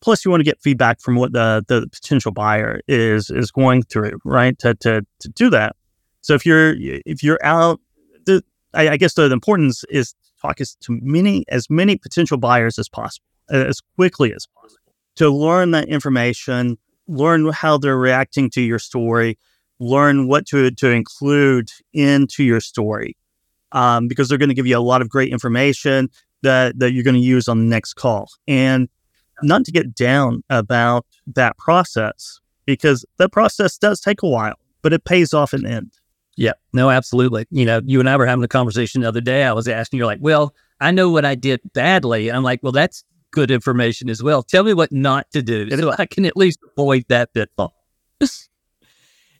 Plus, 0.00 0.24
you 0.24 0.30
want 0.30 0.40
to 0.40 0.44
get 0.44 0.60
feedback 0.60 1.00
from 1.00 1.16
what 1.16 1.32
the, 1.32 1.64
the 1.66 1.88
potential 1.90 2.30
buyer 2.30 2.80
is 2.86 3.30
is 3.30 3.50
going 3.50 3.82
through, 3.84 4.18
right? 4.24 4.58
To, 4.58 4.74
to, 4.74 5.06
to 5.20 5.28
do 5.30 5.48
that. 5.50 5.76
So 6.20 6.34
if 6.34 6.44
you're 6.44 6.74
if 6.78 7.22
you're 7.22 7.40
out, 7.42 7.80
the, 8.26 8.42
I, 8.74 8.90
I 8.90 8.96
guess 8.96 9.14
the, 9.14 9.28
the 9.28 9.34
importance 9.34 9.82
is 9.88 10.14
talk 10.40 10.60
as 10.60 10.74
to 10.82 10.98
many 11.02 11.44
as 11.48 11.70
many 11.70 11.96
potential 11.96 12.36
buyers 12.36 12.78
as 12.78 12.88
possible, 12.88 13.24
as 13.50 13.80
quickly 13.96 14.34
as 14.34 14.46
possible, 14.46 14.83
to 15.16 15.30
learn 15.30 15.70
that 15.72 15.88
information, 15.88 16.78
learn 17.06 17.50
how 17.52 17.78
they're 17.78 17.98
reacting 17.98 18.50
to 18.50 18.60
your 18.60 18.78
story, 18.78 19.38
learn 19.78 20.28
what 20.28 20.46
to 20.46 20.70
to 20.70 20.90
include 20.90 21.68
into 21.92 22.44
your 22.44 22.60
story 22.60 23.16
um, 23.74 24.08
because 24.08 24.28
they're 24.28 24.38
going 24.38 24.48
to 24.48 24.54
give 24.54 24.66
you 24.66 24.78
a 24.78 24.80
lot 24.80 25.02
of 25.02 25.10
great 25.10 25.32
information 25.32 26.08
that, 26.42 26.78
that 26.78 26.92
you're 26.92 27.04
going 27.04 27.14
to 27.14 27.20
use 27.20 27.48
on 27.48 27.58
the 27.58 27.64
next 27.64 27.94
call. 27.94 28.30
And 28.48 28.88
not 29.42 29.64
to 29.64 29.72
get 29.72 29.94
down 29.94 30.42
about 30.48 31.06
that 31.26 31.58
process 31.58 32.40
because 32.64 33.04
that 33.18 33.32
process 33.32 33.76
does 33.76 34.00
take 34.00 34.22
a 34.22 34.28
while, 34.28 34.54
but 34.80 34.92
it 34.92 35.04
pays 35.04 35.34
off 35.34 35.52
in 35.52 35.64
the 35.64 35.70
end. 35.70 35.92
Yeah, 36.36 36.52
no, 36.72 36.90
absolutely. 36.90 37.46
You 37.50 37.64
know, 37.64 37.80
you 37.84 38.00
and 38.00 38.08
I 38.08 38.16
were 38.16 38.26
having 38.26 38.44
a 38.44 38.48
conversation 38.48 39.02
the 39.02 39.08
other 39.08 39.20
day. 39.20 39.44
I 39.44 39.52
was 39.52 39.68
asking, 39.68 39.98
you're 39.98 40.06
like, 40.06 40.18
well, 40.20 40.54
I 40.80 40.90
know 40.90 41.10
what 41.10 41.24
I 41.24 41.34
did 41.34 41.60
badly. 41.74 42.28
And 42.28 42.36
I'm 42.36 42.42
like, 42.42 42.60
well, 42.62 42.72
that's 42.72 43.04
good 43.34 43.50
information 43.50 44.08
as 44.08 44.22
well. 44.22 44.42
Tell 44.42 44.62
me 44.62 44.72
what 44.72 44.92
not 44.92 45.30
to 45.32 45.42
do 45.42 45.68
so 45.68 45.92
I 45.98 46.06
can 46.06 46.24
at 46.24 46.36
least 46.36 46.60
avoid 46.72 47.04
that 47.08 47.34
pitfall. 47.34 47.74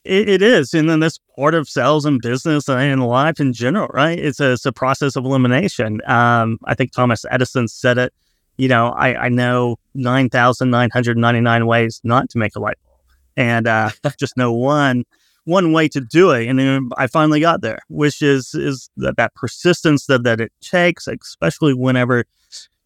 It, 0.07 0.29
it 0.29 0.41
is. 0.43 0.75
And 0.75 0.87
then 0.87 0.99
that's 0.99 1.19
part 1.35 1.55
of 1.55 1.67
sales 1.67 2.05
and 2.05 2.21
business 2.21 2.69
and 2.69 3.03
life 3.03 3.39
in 3.39 3.53
general, 3.53 3.87
right? 3.91 4.19
It's 4.19 4.39
a, 4.39 4.51
it's 4.51 4.63
a 4.63 4.71
process 4.71 5.15
of 5.15 5.25
elimination. 5.25 5.99
Um, 6.05 6.59
I 6.65 6.75
think 6.75 6.91
Thomas 6.91 7.25
Edison 7.31 7.67
said 7.67 7.97
it. 7.97 8.13
You 8.57 8.67
know, 8.67 8.89
I, 8.89 9.15
I 9.15 9.29
know 9.29 9.77
9,999 9.95 11.65
ways 11.65 12.01
not 12.03 12.29
to 12.29 12.37
make 12.37 12.55
a 12.55 12.59
light 12.59 12.77
bulb. 12.85 12.99
And 13.35 13.67
uh, 13.67 13.89
just 14.19 14.37
know 14.37 14.53
one 14.53 15.05
one 15.45 15.71
way 15.71 15.87
to 15.87 16.01
do 16.01 16.31
it. 16.31 16.47
And 16.47 16.59
then 16.59 16.89
I 16.97 17.07
finally 17.07 17.39
got 17.39 17.61
there, 17.61 17.79
which 17.87 18.21
is 18.21 18.53
is 18.53 18.91
that, 18.97 19.17
that 19.17 19.33
persistence 19.33 20.05
that, 20.05 20.23
that 20.23 20.39
it 20.39 20.51
takes, 20.61 21.07
especially 21.07 21.73
whenever 21.73 22.25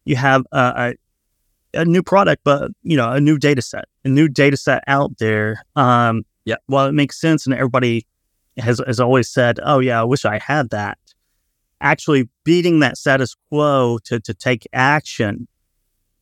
you 0.04 0.16
have 0.16 0.44
a, 0.52 0.94
a, 1.74 1.84
new 1.84 2.02
product, 2.02 2.42
but 2.44 2.70
you 2.82 2.96
know, 2.96 3.10
a 3.10 3.20
new 3.20 3.38
data 3.38 3.62
set, 3.62 3.86
a 4.04 4.08
new 4.08 4.28
data 4.28 4.56
set 4.56 4.82
out 4.86 5.18
there. 5.18 5.62
Um, 5.76 6.24
yeah. 6.44 6.56
Well, 6.68 6.86
it 6.86 6.92
makes 6.92 7.20
sense. 7.20 7.46
And 7.46 7.54
everybody 7.54 8.06
has, 8.58 8.80
has 8.86 9.00
always 9.00 9.28
said, 9.28 9.60
oh, 9.62 9.78
yeah, 9.78 10.00
I 10.00 10.04
wish 10.04 10.24
I 10.24 10.38
had 10.38 10.70
that. 10.70 10.98
actually 11.80 12.28
beating 12.44 12.80
that 12.80 12.98
status 12.98 13.34
quo 13.48 13.98
to, 14.04 14.20
to 14.20 14.34
take 14.34 14.66
action 14.72 15.46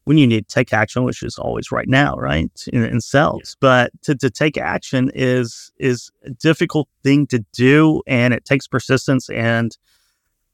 when 0.04 0.16
you 0.16 0.26
need 0.26 0.48
to 0.48 0.54
take 0.54 0.72
action, 0.72 1.04
which 1.04 1.22
is 1.22 1.36
always 1.38 1.70
right 1.70 1.88
now, 1.88 2.14
right? 2.16 2.50
In, 2.72 2.82
in 2.82 3.00
sales. 3.00 3.58
But 3.60 3.90
to, 4.04 4.14
to 4.16 4.30
take 4.30 4.56
action 4.56 5.10
is 5.14 5.70
is 5.78 6.10
a 6.24 6.30
difficult 6.30 6.88
thing 7.02 7.26
to 7.26 7.44
do 7.52 8.02
and 8.06 8.32
it 8.32 8.46
takes 8.46 8.66
persistence 8.66 9.28
and 9.28 9.76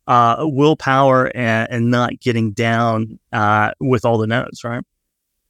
uh, 0.06 0.36
willpower 0.40 1.34
and, 1.34 1.70
and, 1.70 1.90
not 1.90 2.20
getting 2.20 2.52
down 2.52 3.18
uh, 3.32 3.70
with 3.80 4.04
all 4.04 4.18
the 4.18 4.26
notes, 4.26 4.64
right? 4.64 4.84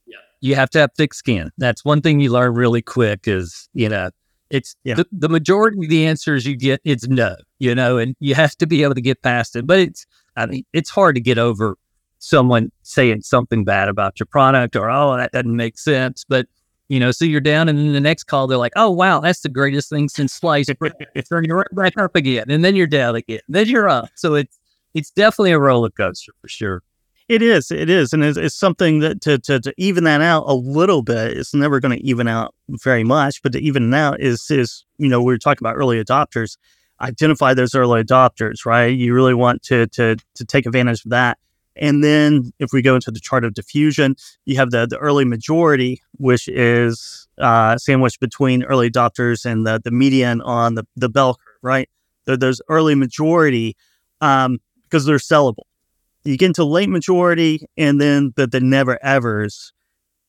Yeah. 0.05 0.17
You 0.39 0.55
have 0.55 0.69
to 0.71 0.79
have 0.79 0.91
thick 0.95 1.13
skin. 1.13 1.51
That's 1.57 1.83
one 1.83 2.01
thing 2.01 2.19
you 2.19 2.31
learn 2.31 2.53
really 2.53 2.81
quick 2.81 3.27
is, 3.27 3.67
you 3.73 3.89
know, 3.89 4.11
it's 4.49 4.75
yeah. 4.83 4.95
the, 4.95 5.07
the 5.11 5.29
majority 5.29 5.83
of 5.83 5.89
the 5.89 6.05
answers 6.05 6.45
you 6.45 6.55
get, 6.55 6.79
it's 6.85 7.07
no, 7.07 7.35
you 7.59 7.75
know, 7.75 7.97
and 7.97 8.15
you 8.19 8.35
have 8.35 8.55
to 8.57 8.67
be 8.67 8.83
able 8.83 8.95
to 8.95 9.01
get 9.01 9.21
past 9.21 9.55
it. 9.55 9.67
But 9.67 9.79
it's, 9.79 10.05
I 10.37 10.45
mean, 10.45 10.65
it's 10.71 10.89
hard 10.89 11.15
to 11.15 11.21
get 11.21 11.37
over 11.37 11.77
someone 12.19 12.71
saying 12.83 13.21
something 13.21 13.65
bad 13.65 13.89
about 13.89 14.19
your 14.19 14.27
product 14.27 14.75
or, 14.75 14.89
oh, 14.89 15.17
that 15.17 15.31
doesn't 15.31 15.55
make 15.55 15.77
sense. 15.77 16.23
But, 16.27 16.47
you 16.87 16.99
know, 16.99 17.11
so 17.11 17.25
you're 17.25 17.41
down 17.41 17.67
and 17.67 17.77
then 17.77 17.93
the 17.93 17.99
next 17.99 18.25
call, 18.25 18.47
they're 18.47 18.57
like, 18.57 18.73
oh, 18.75 18.91
wow, 18.91 19.19
that's 19.19 19.41
the 19.41 19.49
greatest 19.49 19.89
thing 19.89 20.07
since 20.07 20.33
sliced 20.33 20.77
bread. 20.77 20.93
Turn 21.29 21.45
you 21.45 21.55
right 21.55 21.67
back 21.73 21.97
up 21.97 22.15
again. 22.15 22.45
And 22.49 22.63
then 22.63 22.75
you're 22.75 22.87
down 22.87 23.15
again. 23.15 23.39
Then 23.47 23.67
you're 23.67 23.89
up. 23.89 24.09
So 24.15 24.35
it's, 24.35 24.59
it's 24.93 25.11
definitely 25.11 25.51
a 25.51 25.59
roller 25.59 25.89
coaster 25.89 26.31
for 26.41 26.47
sure. 26.47 26.83
It 27.27 27.41
is. 27.41 27.71
It 27.71 27.89
is. 27.89 28.13
And 28.13 28.23
it's, 28.23 28.37
it's 28.37 28.55
something 28.55 28.99
that 28.99 29.21
to, 29.21 29.39
to, 29.39 29.59
to 29.59 29.73
even 29.77 30.03
that 30.03 30.21
out 30.21 30.43
a 30.45 30.53
little 30.53 31.01
bit, 31.01 31.35
it's 31.35 31.55
never 31.55 31.79
going 31.79 31.97
to 31.97 32.05
even 32.05 32.27
out 32.27 32.53
very 32.69 33.03
much, 33.03 33.41
but 33.41 33.51
to 33.53 33.59
even 33.59 33.91
out 33.91 34.21
is, 34.21 34.51
is, 34.51 34.85
you 34.97 35.09
know, 35.09 35.21
we 35.21 35.33
were 35.33 35.39
talking 35.39 35.65
about 35.65 35.75
early 35.75 36.03
adopters, 36.03 36.57
identify 37.01 37.55
those 37.55 37.73
early 37.73 38.03
adopters, 38.03 38.63
right? 38.63 38.95
You 38.95 39.15
really 39.15 39.33
want 39.33 39.63
to, 39.63 39.87
to, 39.87 40.17
to 40.35 40.45
take 40.45 40.67
advantage 40.67 41.03
of 41.03 41.09
that. 41.09 41.39
And 41.77 42.03
then 42.03 42.51
if 42.59 42.71
we 42.71 42.81
go 42.81 42.95
into 42.95 43.11
the 43.11 43.19
chart 43.19 43.43
of 43.43 43.53
diffusion, 43.53 44.15
you 44.45 44.55
have 44.57 44.71
the, 44.71 44.87
the 44.87 44.97
early 44.97 45.25
majority, 45.25 46.01
which 46.17 46.47
is 46.47 47.27
uh, 47.37 47.77
sandwiched 47.77 48.19
between 48.19 48.63
early 48.63 48.89
adopters 48.89 49.45
and 49.45 49.67
the, 49.67 49.81
the 49.83 49.91
median 49.91 50.41
on 50.41 50.75
the, 50.75 50.85
the 50.95 51.09
bell 51.09 51.35
curve, 51.35 51.59
right? 51.61 51.89
They're 52.25 52.37
those 52.37 52.61
early 52.69 52.95
majority 52.95 53.75
um, 54.21 54.59
because 54.83 55.05
they're 55.05 55.17
sellable 55.17 55.65
you 56.25 56.37
get 56.37 56.47
into 56.47 56.65
late 56.65 56.89
majority 56.89 57.61
and 57.77 58.01
then 58.01 58.33
the, 58.35 58.47
the 58.47 58.59
never 58.59 59.03
evers. 59.03 59.71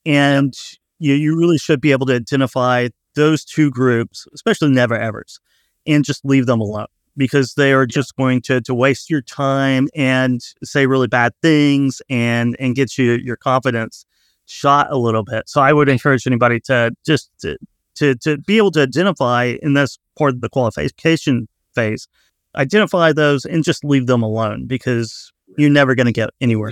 And 0.05 0.53
you, 0.99 1.15
you 1.15 1.37
really 1.37 1.57
should 1.57 1.81
be 1.81 1.91
able 1.91 2.05
to 2.05 2.15
identify 2.15 2.89
those 3.15 3.43
two 3.43 3.71
groups, 3.71 4.27
especially 4.33 4.69
never 4.69 4.95
evers, 4.95 5.39
and 5.85 6.05
just 6.05 6.23
leave 6.23 6.45
them 6.45 6.61
alone 6.61 6.87
because 7.17 7.55
they 7.55 7.73
are 7.73 7.85
just 7.85 8.15
going 8.15 8.41
to, 8.41 8.61
to 8.61 8.73
waste 8.73 9.09
your 9.09 9.21
time 9.21 9.89
and 9.95 10.41
say 10.63 10.85
really 10.85 11.07
bad 11.07 11.33
things 11.41 12.01
and, 12.09 12.55
and 12.59 12.75
get 12.75 12.97
you 12.97 13.13
your 13.13 13.35
confidence 13.35 14.05
shot 14.45 14.87
a 14.91 14.97
little 14.97 15.23
bit. 15.23 15.49
So 15.49 15.61
I 15.61 15.73
would 15.73 15.89
encourage 15.89 16.25
anybody 16.25 16.59
to 16.61 16.91
just 17.05 17.29
to, 17.41 17.57
to, 17.95 18.15
to 18.15 18.37
be 18.37 18.57
able 18.57 18.71
to 18.71 18.81
identify 18.81 19.55
in 19.61 19.73
this 19.73 19.97
part 20.17 20.33
of 20.33 20.41
the 20.41 20.49
qualification 20.49 21.47
phase, 21.75 22.07
identify 22.55 23.11
those 23.11 23.45
and 23.45 23.63
just 23.63 23.83
leave 23.83 24.07
them 24.07 24.23
alone 24.23 24.65
because 24.67 25.31
you're 25.57 25.69
never 25.69 25.95
going 25.95 26.05
to 26.05 26.13
get 26.13 26.29
anywhere. 26.39 26.71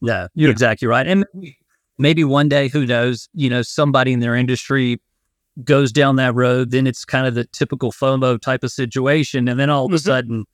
Yeah, 0.00 0.28
you're 0.34 0.48
yeah. 0.48 0.52
exactly 0.52 0.86
right. 0.88 1.06
And 1.06 1.24
maybe 1.98 2.24
one 2.24 2.48
day, 2.48 2.68
who 2.68 2.86
knows, 2.86 3.28
you 3.34 3.50
know, 3.50 3.62
somebody 3.62 4.12
in 4.12 4.20
their 4.20 4.36
industry 4.36 5.00
goes 5.64 5.92
down 5.92 6.16
that 6.16 6.34
road, 6.34 6.70
then 6.70 6.86
it's 6.86 7.04
kind 7.04 7.26
of 7.26 7.34
the 7.34 7.44
typical 7.44 7.92
FOMO 7.92 8.40
type 8.40 8.62
of 8.62 8.70
situation. 8.70 9.48
And 9.48 9.58
then 9.58 9.70
all 9.70 9.84
of 9.84 9.88
mm-hmm. 9.88 9.96
a 9.96 9.98
sudden, 9.98 10.44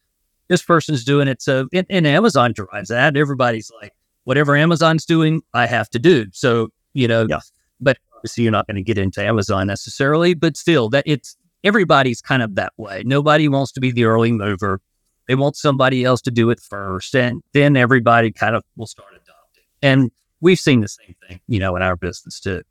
this 0.48 0.62
person's 0.62 1.04
doing 1.04 1.28
it. 1.28 1.42
So, 1.42 1.68
and, 1.72 1.86
and 1.90 2.06
Amazon 2.06 2.52
drives 2.52 2.88
that. 2.88 3.16
Everybody's 3.16 3.70
like, 3.80 3.92
whatever 4.24 4.56
Amazon's 4.56 5.04
doing, 5.04 5.42
I 5.52 5.66
have 5.66 5.90
to 5.90 5.98
do. 5.98 6.26
So, 6.32 6.68
you 6.92 7.08
know, 7.08 7.26
yeah. 7.28 7.40
but 7.80 7.98
obviously 8.16 8.44
you're 8.44 8.52
not 8.52 8.66
going 8.66 8.76
to 8.76 8.82
get 8.82 8.98
into 8.98 9.24
Amazon 9.24 9.66
necessarily, 9.66 10.34
but 10.34 10.56
still 10.56 10.88
that 10.90 11.04
it's 11.06 11.36
everybody's 11.62 12.20
kind 12.20 12.42
of 12.42 12.54
that 12.54 12.72
way. 12.76 13.02
Nobody 13.04 13.48
wants 13.48 13.72
to 13.72 13.80
be 13.80 13.90
the 13.90 14.04
early 14.04 14.32
mover. 14.32 14.80
They 15.28 15.34
want 15.34 15.56
somebody 15.56 16.04
else 16.04 16.20
to 16.22 16.30
do 16.30 16.50
it 16.50 16.60
first. 16.60 17.14
And 17.16 17.42
then 17.52 17.76
everybody 17.76 18.30
kind 18.30 18.54
of 18.54 18.62
will 18.76 18.86
start 18.86 19.08
adopting. 19.14 19.64
And 19.82 20.10
we've 20.40 20.58
seen 20.58 20.80
the 20.80 20.88
same 20.88 21.14
thing, 21.26 21.40
you 21.48 21.58
know, 21.58 21.76
in 21.76 21.82
our 21.82 21.96
business 21.96 22.40
too. 22.40 22.62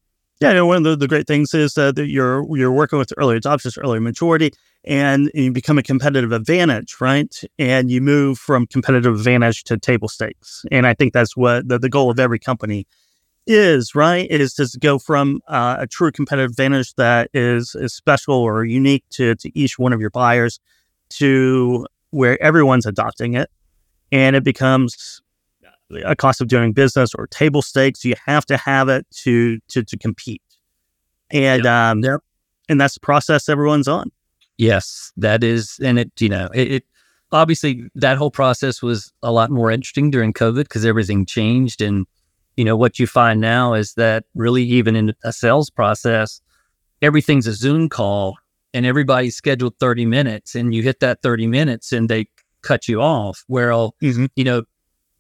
Yeah, 0.44 0.50
you 0.50 0.56
know, 0.56 0.66
one 0.66 0.78
of 0.78 0.84
the, 0.84 0.96
the 0.98 1.08
great 1.08 1.26
things 1.26 1.54
is 1.54 1.78
uh, 1.78 1.94
that 1.94 2.10
you're 2.10 2.46
you're 2.58 2.72
working 2.72 3.00
with 3.00 3.14
early 3.18 3.40
adopters, 3.40 3.78
early 3.82 4.00
majority, 4.02 4.52
and 4.84 5.32
you 5.34 5.54
become 5.54 5.78
a 5.78 5.84
competitive 5.84 6.34
advantage, 6.34 6.98
right? 7.00 7.34
And 7.58 7.90
you 7.90 8.02
move 8.02 8.40
from 8.40 8.68
competitive 8.68 9.16
advantage 9.16 9.64
to 9.66 9.78
table 9.78 10.10
stakes. 10.10 10.66
And 10.70 10.86
I 10.86 10.96
think 10.96 11.14
that's 11.14 11.38
what 11.38 11.70
the, 11.70 11.80
the 11.80 11.90
goal 11.90 12.12
of 12.12 12.20
every 12.20 12.40
company 12.40 12.86
is, 13.48 13.96
right? 13.96 14.30
Is 14.30 14.54
to 14.56 14.68
go 14.80 15.00
from 15.00 15.40
uh, 15.48 15.78
a 15.80 15.88
true 15.88 16.12
competitive 16.12 16.52
advantage 16.52 16.94
that 16.96 17.30
is, 17.34 17.74
is 17.76 17.94
special 17.94 18.36
or 18.36 18.66
unique 18.66 19.06
to, 19.12 19.36
to 19.36 19.58
each 19.58 19.80
one 19.80 19.94
of 19.94 20.02
your 20.02 20.10
buyers 20.10 20.60
to 21.12 21.88
where 22.12 22.42
everyone's 22.44 22.86
adopting 22.86 23.34
it 23.36 23.50
and 24.12 24.36
it 24.36 24.44
becomes 24.44 25.22
a 26.06 26.16
cost 26.16 26.42
of 26.42 26.48
doing 26.48 26.74
business 26.74 27.14
or 27.16 27.28
table 27.28 27.62
stakes. 27.62 28.04
You 28.04 28.16
have 28.26 28.46
to 28.48 28.58
have 28.58 28.90
it 28.90 29.06
to 29.24 29.60
to, 29.70 29.84
to 29.84 29.98
compete. 29.98 30.42
And 31.32 31.64
yep. 31.64 31.74
um 31.74 32.04
yep. 32.04 32.20
and 32.70 32.80
that's 32.80 32.96
the 32.96 33.00
process 33.00 33.50
everyone's 33.50 33.88
on. 33.88 34.12
Yes, 34.58 35.12
that 35.18 35.44
is 35.44 35.80
and 35.84 36.00
it 36.00 36.12
you 36.20 36.30
know, 36.30 36.50
it, 36.54 36.72
it 36.72 36.84
obviously 37.32 37.90
that 37.96 38.18
whole 38.18 38.32
process 38.32 38.82
was 38.82 39.12
a 39.24 39.32
lot 39.32 39.50
more 39.50 39.72
interesting 39.72 40.12
during 40.12 40.34
COVID 40.34 40.64
because 40.64 40.86
everything 40.86 41.26
changed 41.26 41.82
and 41.82 42.06
you 42.58 42.64
know 42.64 42.78
what 42.78 43.00
you 43.00 43.08
find 43.08 43.42
now 43.42 43.74
is 43.74 43.96
that 43.96 44.26
really 44.36 44.64
even 44.64 44.96
in 44.96 45.14
a 45.24 45.34
sales 45.34 45.70
process 45.70 46.40
everything's 47.02 47.48
a 47.48 47.54
Zoom 47.54 47.90
call 47.90 48.38
and 48.74 48.86
everybody's 48.86 49.36
scheduled 49.36 49.78
30 49.80 50.06
minutes 50.06 50.56
and 50.56 50.74
you 50.74 50.82
hit 50.82 51.00
that 51.00 51.22
30 51.22 51.48
minutes 51.48 51.92
and 51.92 52.10
they 52.10 52.28
cut 52.64 52.88
you 52.88 53.02
off. 53.02 53.44
Well, 53.48 53.96
mm-hmm. 54.02 54.26
you 54.36 54.44
know, 54.44 54.64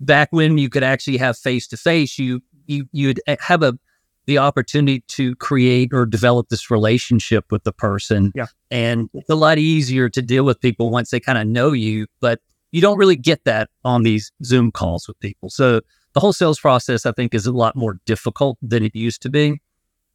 back 0.05 0.29
when 0.31 0.57
you 0.57 0.69
could 0.69 0.83
actually 0.83 1.17
have 1.17 1.37
face 1.37 1.67
to 1.67 1.77
face, 1.77 2.17
you 2.17 2.41
you 2.67 2.85
you'd 2.91 3.21
have 3.39 3.63
a 3.63 3.77
the 4.25 4.37
opportunity 4.37 5.03
to 5.09 5.35
create 5.35 5.89
or 5.91 6.05
develop 6.05 6.47
this 6.47 6.71
relationship 6.71 7.51
with 7.51 7.63
the 7.65 7.73
person. 7.73 8.31
Yeah. 8.33 8.45
And 8.71 9.09
it's 9.13 9.29
a 9.29 9.35
lot 9.35 9.57
easier 9.57 10.07
to 10.07 10.21
deal 10.21 10.45
with 10.45 10.61
people 10.61 10.89
once 10.91 11.09
they 11.11 11.19
kind 11.19 11.37
of 11.37 11.45
know 11.45 11.73
you, 11.73 12.07
but 12.21 12.39
you 12.71 12.79
don't 12.79 12.97
really 12.97 13.17
get 13.17 13.43
that 13.43 13.69
on 13.83 14.03
these 14.03 14.31
Zoom 14.43 14.71
calls 14.71 15.09
with 15.09 15.19
people. 15.19 15.49
So 15.49 15.81
the 16.13 16.21
whole 16.21 16.31
sales 16.31 16.57
process, 16.57 17.05
I 17.05 17.11
think, 17.11 17.33
is 17.33 17.45
a 17.45 17.51
lot 17.51 17.75
more 17.75 17.99
difficult 18.05 18.57
than 18.61 18.83
it 18.85 18.95
used 18.95 19.21
to 19.23 19.29
be 19.29 19.59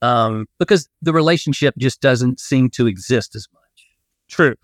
um, 0.03 0.47
because 0.59 0.89
the 1.03 1.13
relationship 1.13 1.75
just 1.79 2.01
doesn't 2.01 2.41
seem 2.41 2.71
to 2.71 2.87
exist 2.87 3.35
as 3.35 3.47
much. 3.53 3.87
True, 4.29 4.55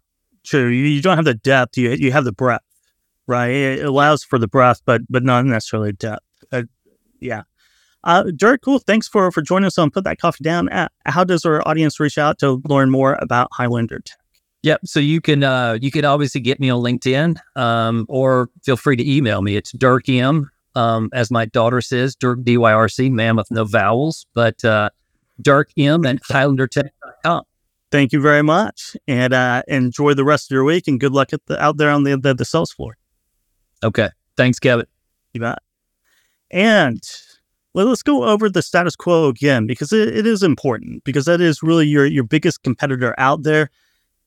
true. 0.44 0.68
You, 0.68 0.84
you 0.86 1.02
don't 1.02 1.16
have 1.16 1.24
the 1.24 1.34
depth. 1.34 1.76
You 1.76 1.90
you 1.90 2.12
have 2.12 2.24
the 2.24 2.32
breadth, 2.32 2.64
right? 3.26 3.50
It 3.50 3.84
allows 3.84 4.24
for 4.24 4.38
the 4.38 4.48
breadth, 4.48 4.82
but 4.84 5.02
but 5.08 5.22
not 5.22 5.44
necessarily 5.44 5.92
depth. 5.92 6.24
Uh, 6.52 6.64
yeah. 7.20 7.42
Uh, 8.04 8.24
Dyrc, 8.24 8.60
cool. 8.62 8.78
Thanks 8.80 9.08
for 9.08 9.30
for 9.32 9.42
joining 9.42 9.66
us 9.66 9.78
on 9.78 9.90
Put 9.90 10.04
That 10.04 10.18
Coffee 10.18 10.44
Down. 10.44 10.68
Uh, 10.68 10.88
how 11.06 11.24
does 11.24 11.44
our 11.44 11.66
audience 11.66 11.98
reach 11.98 12.18
out 12.18 12.38
to 12.40 12.60
learn 12.68 12.90
more 12.90 13.18
about 13.20 13.48
HylanderTek? 13.58 14.10
Yep. 14.62 14.80
So 14.86 14.98
you 14.98 15.20
can 15.20 15.42
uh, 15.42 15.78
you 15.80 15.90
can 15.90 16.04
obviously 16.04 16.40
get 16.40 16.58
me 16.58 16.70
on 16.70 16.82
LinkedIn, 16.82 17.36
um, 17.56 18.06
or 18.08 18.48
feel 18.62 18.76
free 18.76 18.96
to 18.96 19.10
email 19.10 19.42
me. 19.42 19.56
It's 19.56 19.72
Dyrc 19.72 20.08
M. 20.08 20.50
Um, 20.74 21.08
as 21.12 21.30
my 21.30 21.44
daughter 21.44 21.80
says, 21.80 22.16
Dyrc 22.16 22.44
D 22.44 22.56
Y 22.56 22.72
R 22.72 22.88
C, 22.88 23.10
man 23.10 23.36
with 23.36 23.50
no 23.50 23.64
vowels. 23.64 24.26
But 24.34 24.64
uh, 24.64 24.90
Dyrc 25.42 25.66
M 25.76 26.06
at 26.06 26.22
HylanderTek.com. 26.22 27.42
Thank 27.90 28.12
you 28.12 28.20
very 28.20 28.42
much, 28.42 28.96
and 29.06 29.32
uh, 29.32 29.62
enjoy 29.68 30.14
the 30.14 30.24
rest 30.24 30.50
of 30.50 30.54
your 30.54 30.64
week, 30.64 30.88
and 30.88 30.98
good 30.98 31.12
luck 31.12 31.32
at 31.32 31.44
the, 31.46 31.62
out 31.62 31.76
there 31.76 31.90
on 31.90 32.04
the, 32.04 32.16
the 32.16 32.34
the 32.34 32.44
sales 32.44 32.72
floor. 32.72 32.96
Okay, 33.84 34.08
thanks, 34.36 34.58
Kevin. 34.58 34.86
You 35.34 35.42
bet. 35.42 35.58
And 36.50 37.02
well, 37.74 37.86
let's 37.86 38.02
go 38.02 38.24
over 38.24 38.48
the 38.48 38.62
status 38.62 38.96
quo 38.96 39.28
again 39.28 39.66
because 39.66 39.92
it, 39.92 40.16
it 40.16 40.26
is 40.26 40.42
important 40.42 41.04
because 41.04 41.26
that 41.26 41.40
is 41.40 41.62
really 41.62 41.86
your 41.86 42.06
your 42.06 42.24
biggest 42.24 42.62
competitor 42.62 43.14
out 43.18 43.42
there. 43.42 43.70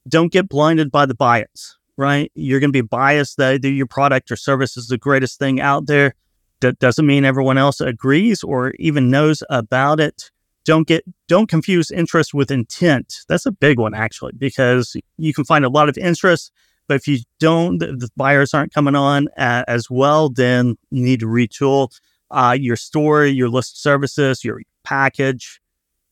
Don't 0.08 0.32
get 0.32 0.48
blinded 0.48 0.92
by 0.92 1.06
the 1.06 1.16
bias, 1.16 1.78
right? 1.98 2.32
You're 2.36 2.60
going 2.60 2.70
to 2.70 2.84
be 2.84 2.88
biased 2.88 3.38
that 3.38 3.64
your 3.64 3.88
product 3.88 4.32
or 4.32 4.36
service 4.36 4.78
is 4.78 4.88
the 4.88 4.98
greatest 4.98 5.40
thing 5.40 5.60
out 5.60 5.88
there. 5.88 6.14
That 6.62 6.80
doesn't 6.80 7.06
mean 7.06 7.26
everyone 7.26 7.58
else 7.58 7.82
agrees 7.82 8.44
or 8.44 8.74
even 8.80 9.10
knows 9.10 9.44
about 9.50 10.00
it 10.00 10.32
don't 10.68 10.86
get 10.86 11.06
don't 11.30 11.48
confuse 11.48 11.90
interest 11.90 12.34
with 12.34 12.52
intent 12.52 13.20
that's 13.30 13.46
a 13.46 13.52
big 13.52 13.80
one 13.80 13.94
actually 13.94 14.34
because 14.38 14.98
you 15.18 15.34
can 15.34 15.46
find 15.46 15.64
a 15.64 15.70
lot 15.70 15.88
of 15.88 15.98
interest 15.98 16.52
but 16.88 16.96
if 16.96 17.08
you 17.08 17.20
don't 17.40 17.80
the, 17.80 18.10
buyers 18.16 18.54
aren't 18.54 18.74
coming 18.74 18.96
on 18.96 19.28
uh, 19.38 19.64
as 19.68 19.90
well 19.90 20.30
then 20.30 20.76
you 20.92 21.04
need 21.04 21.20
to 21.20 21.28
retool 21.28 21.90
uh, 22.32 22.56
your 22.60 22.76
store 22.76 23.26
your 23.26 23.50
list 23.50 23.74
of 23.74 23.78
services 23.78 24.44
your 24.44 24.62
package 24.84 25.60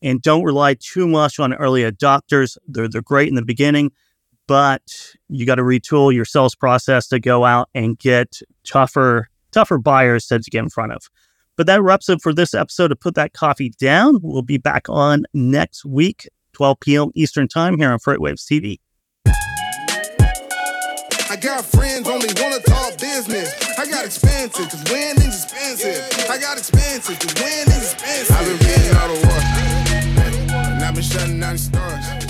and 0.02 0.20
don't 0.22 0.44
rely 0.44 0.74
too 0.78 1.06
much 1.06 1.38
on 1.38 1.54
early 1.54 1.82
adopters 1.82 2.56
they're, 2.68 2.88
they're 2.88 3.02
great 3.02 3.28
in 3.28 3.34
the 3.34 3.44
beginning 3.44 3.90
but 4.46 5.14
you 5.28 5.44
got 5.44 5.56
to 5.56 5.62
retool 5.62 6.12
your 6.12 6.24
sales 6.24 6.54
process 6.54 7.08
to 7.08 7.18
go 7.18 7.44
out 7.44 7.68
and 7.74 7.98
get 7.98 8.40
tougher, 8.64 9.28
tougher 9.50 9.78
buyers 9.78 10.26
to 10.28 10.38
get 10.38 10.62
in 10.62 10.70
front 10.70 10.92
of. 10.92 11.08
But 11.56 11.66
that 11.66 11.82
wraps 11.82 12.08
up 12.08 12.20
for 12.20 12.32
this 12.32 12.54
episode 12.54 12.92
of 12.92 13.00
Put 13.00 13.14
That 13.14 13.32
Coffee 13.32 13.70
Down. 13.78 14.18
We'll 14.22 14.42
be 14.42 14.58
back 14.58 14.88
on 14.88 15.24
next 15.32 15.84
week, 15.84 16.28
12 16.52 16.80
p.m. 16.80 17.10
Eastern 17.14 17.48
Time 17.48 17.78
here 17.78 17.90
on 17.90 17.98
FreightWaves 17.98 18.44
TV. 18.44 18.78
I 21.46 21.48
got 21.48 21.64
friends 21.64 22.08
only 22.08 22.26
wanna 22.42 22.58
talk 22.58 22.98
business. 22.98 23.54
I 23.78 23.86
got 23.86 24.04
expensive, 24.04 24.68
cause 24.68 24.82
winning's 24.90 25.44
expensive. 25.44 26.28
I 26.28 26.38
got 26.38 26.58
expensive, 26.58 27.16
cause 27.20 27.34
winning's 27.40 27.92
expensive. 27.92 28.36
I've 28.36 28.46
been 28.46 28.58
getting 28.58 28.96
all 28.96 29.06
the 29.06 29.26
work. 29.28 29.44
And 30.50 30.82
I've 30.82 30.94
been 30.94 31.04
shutting 31.04 31.38
down 31.38 31.52
the 31.52 31.58
stars. 31.58 32.25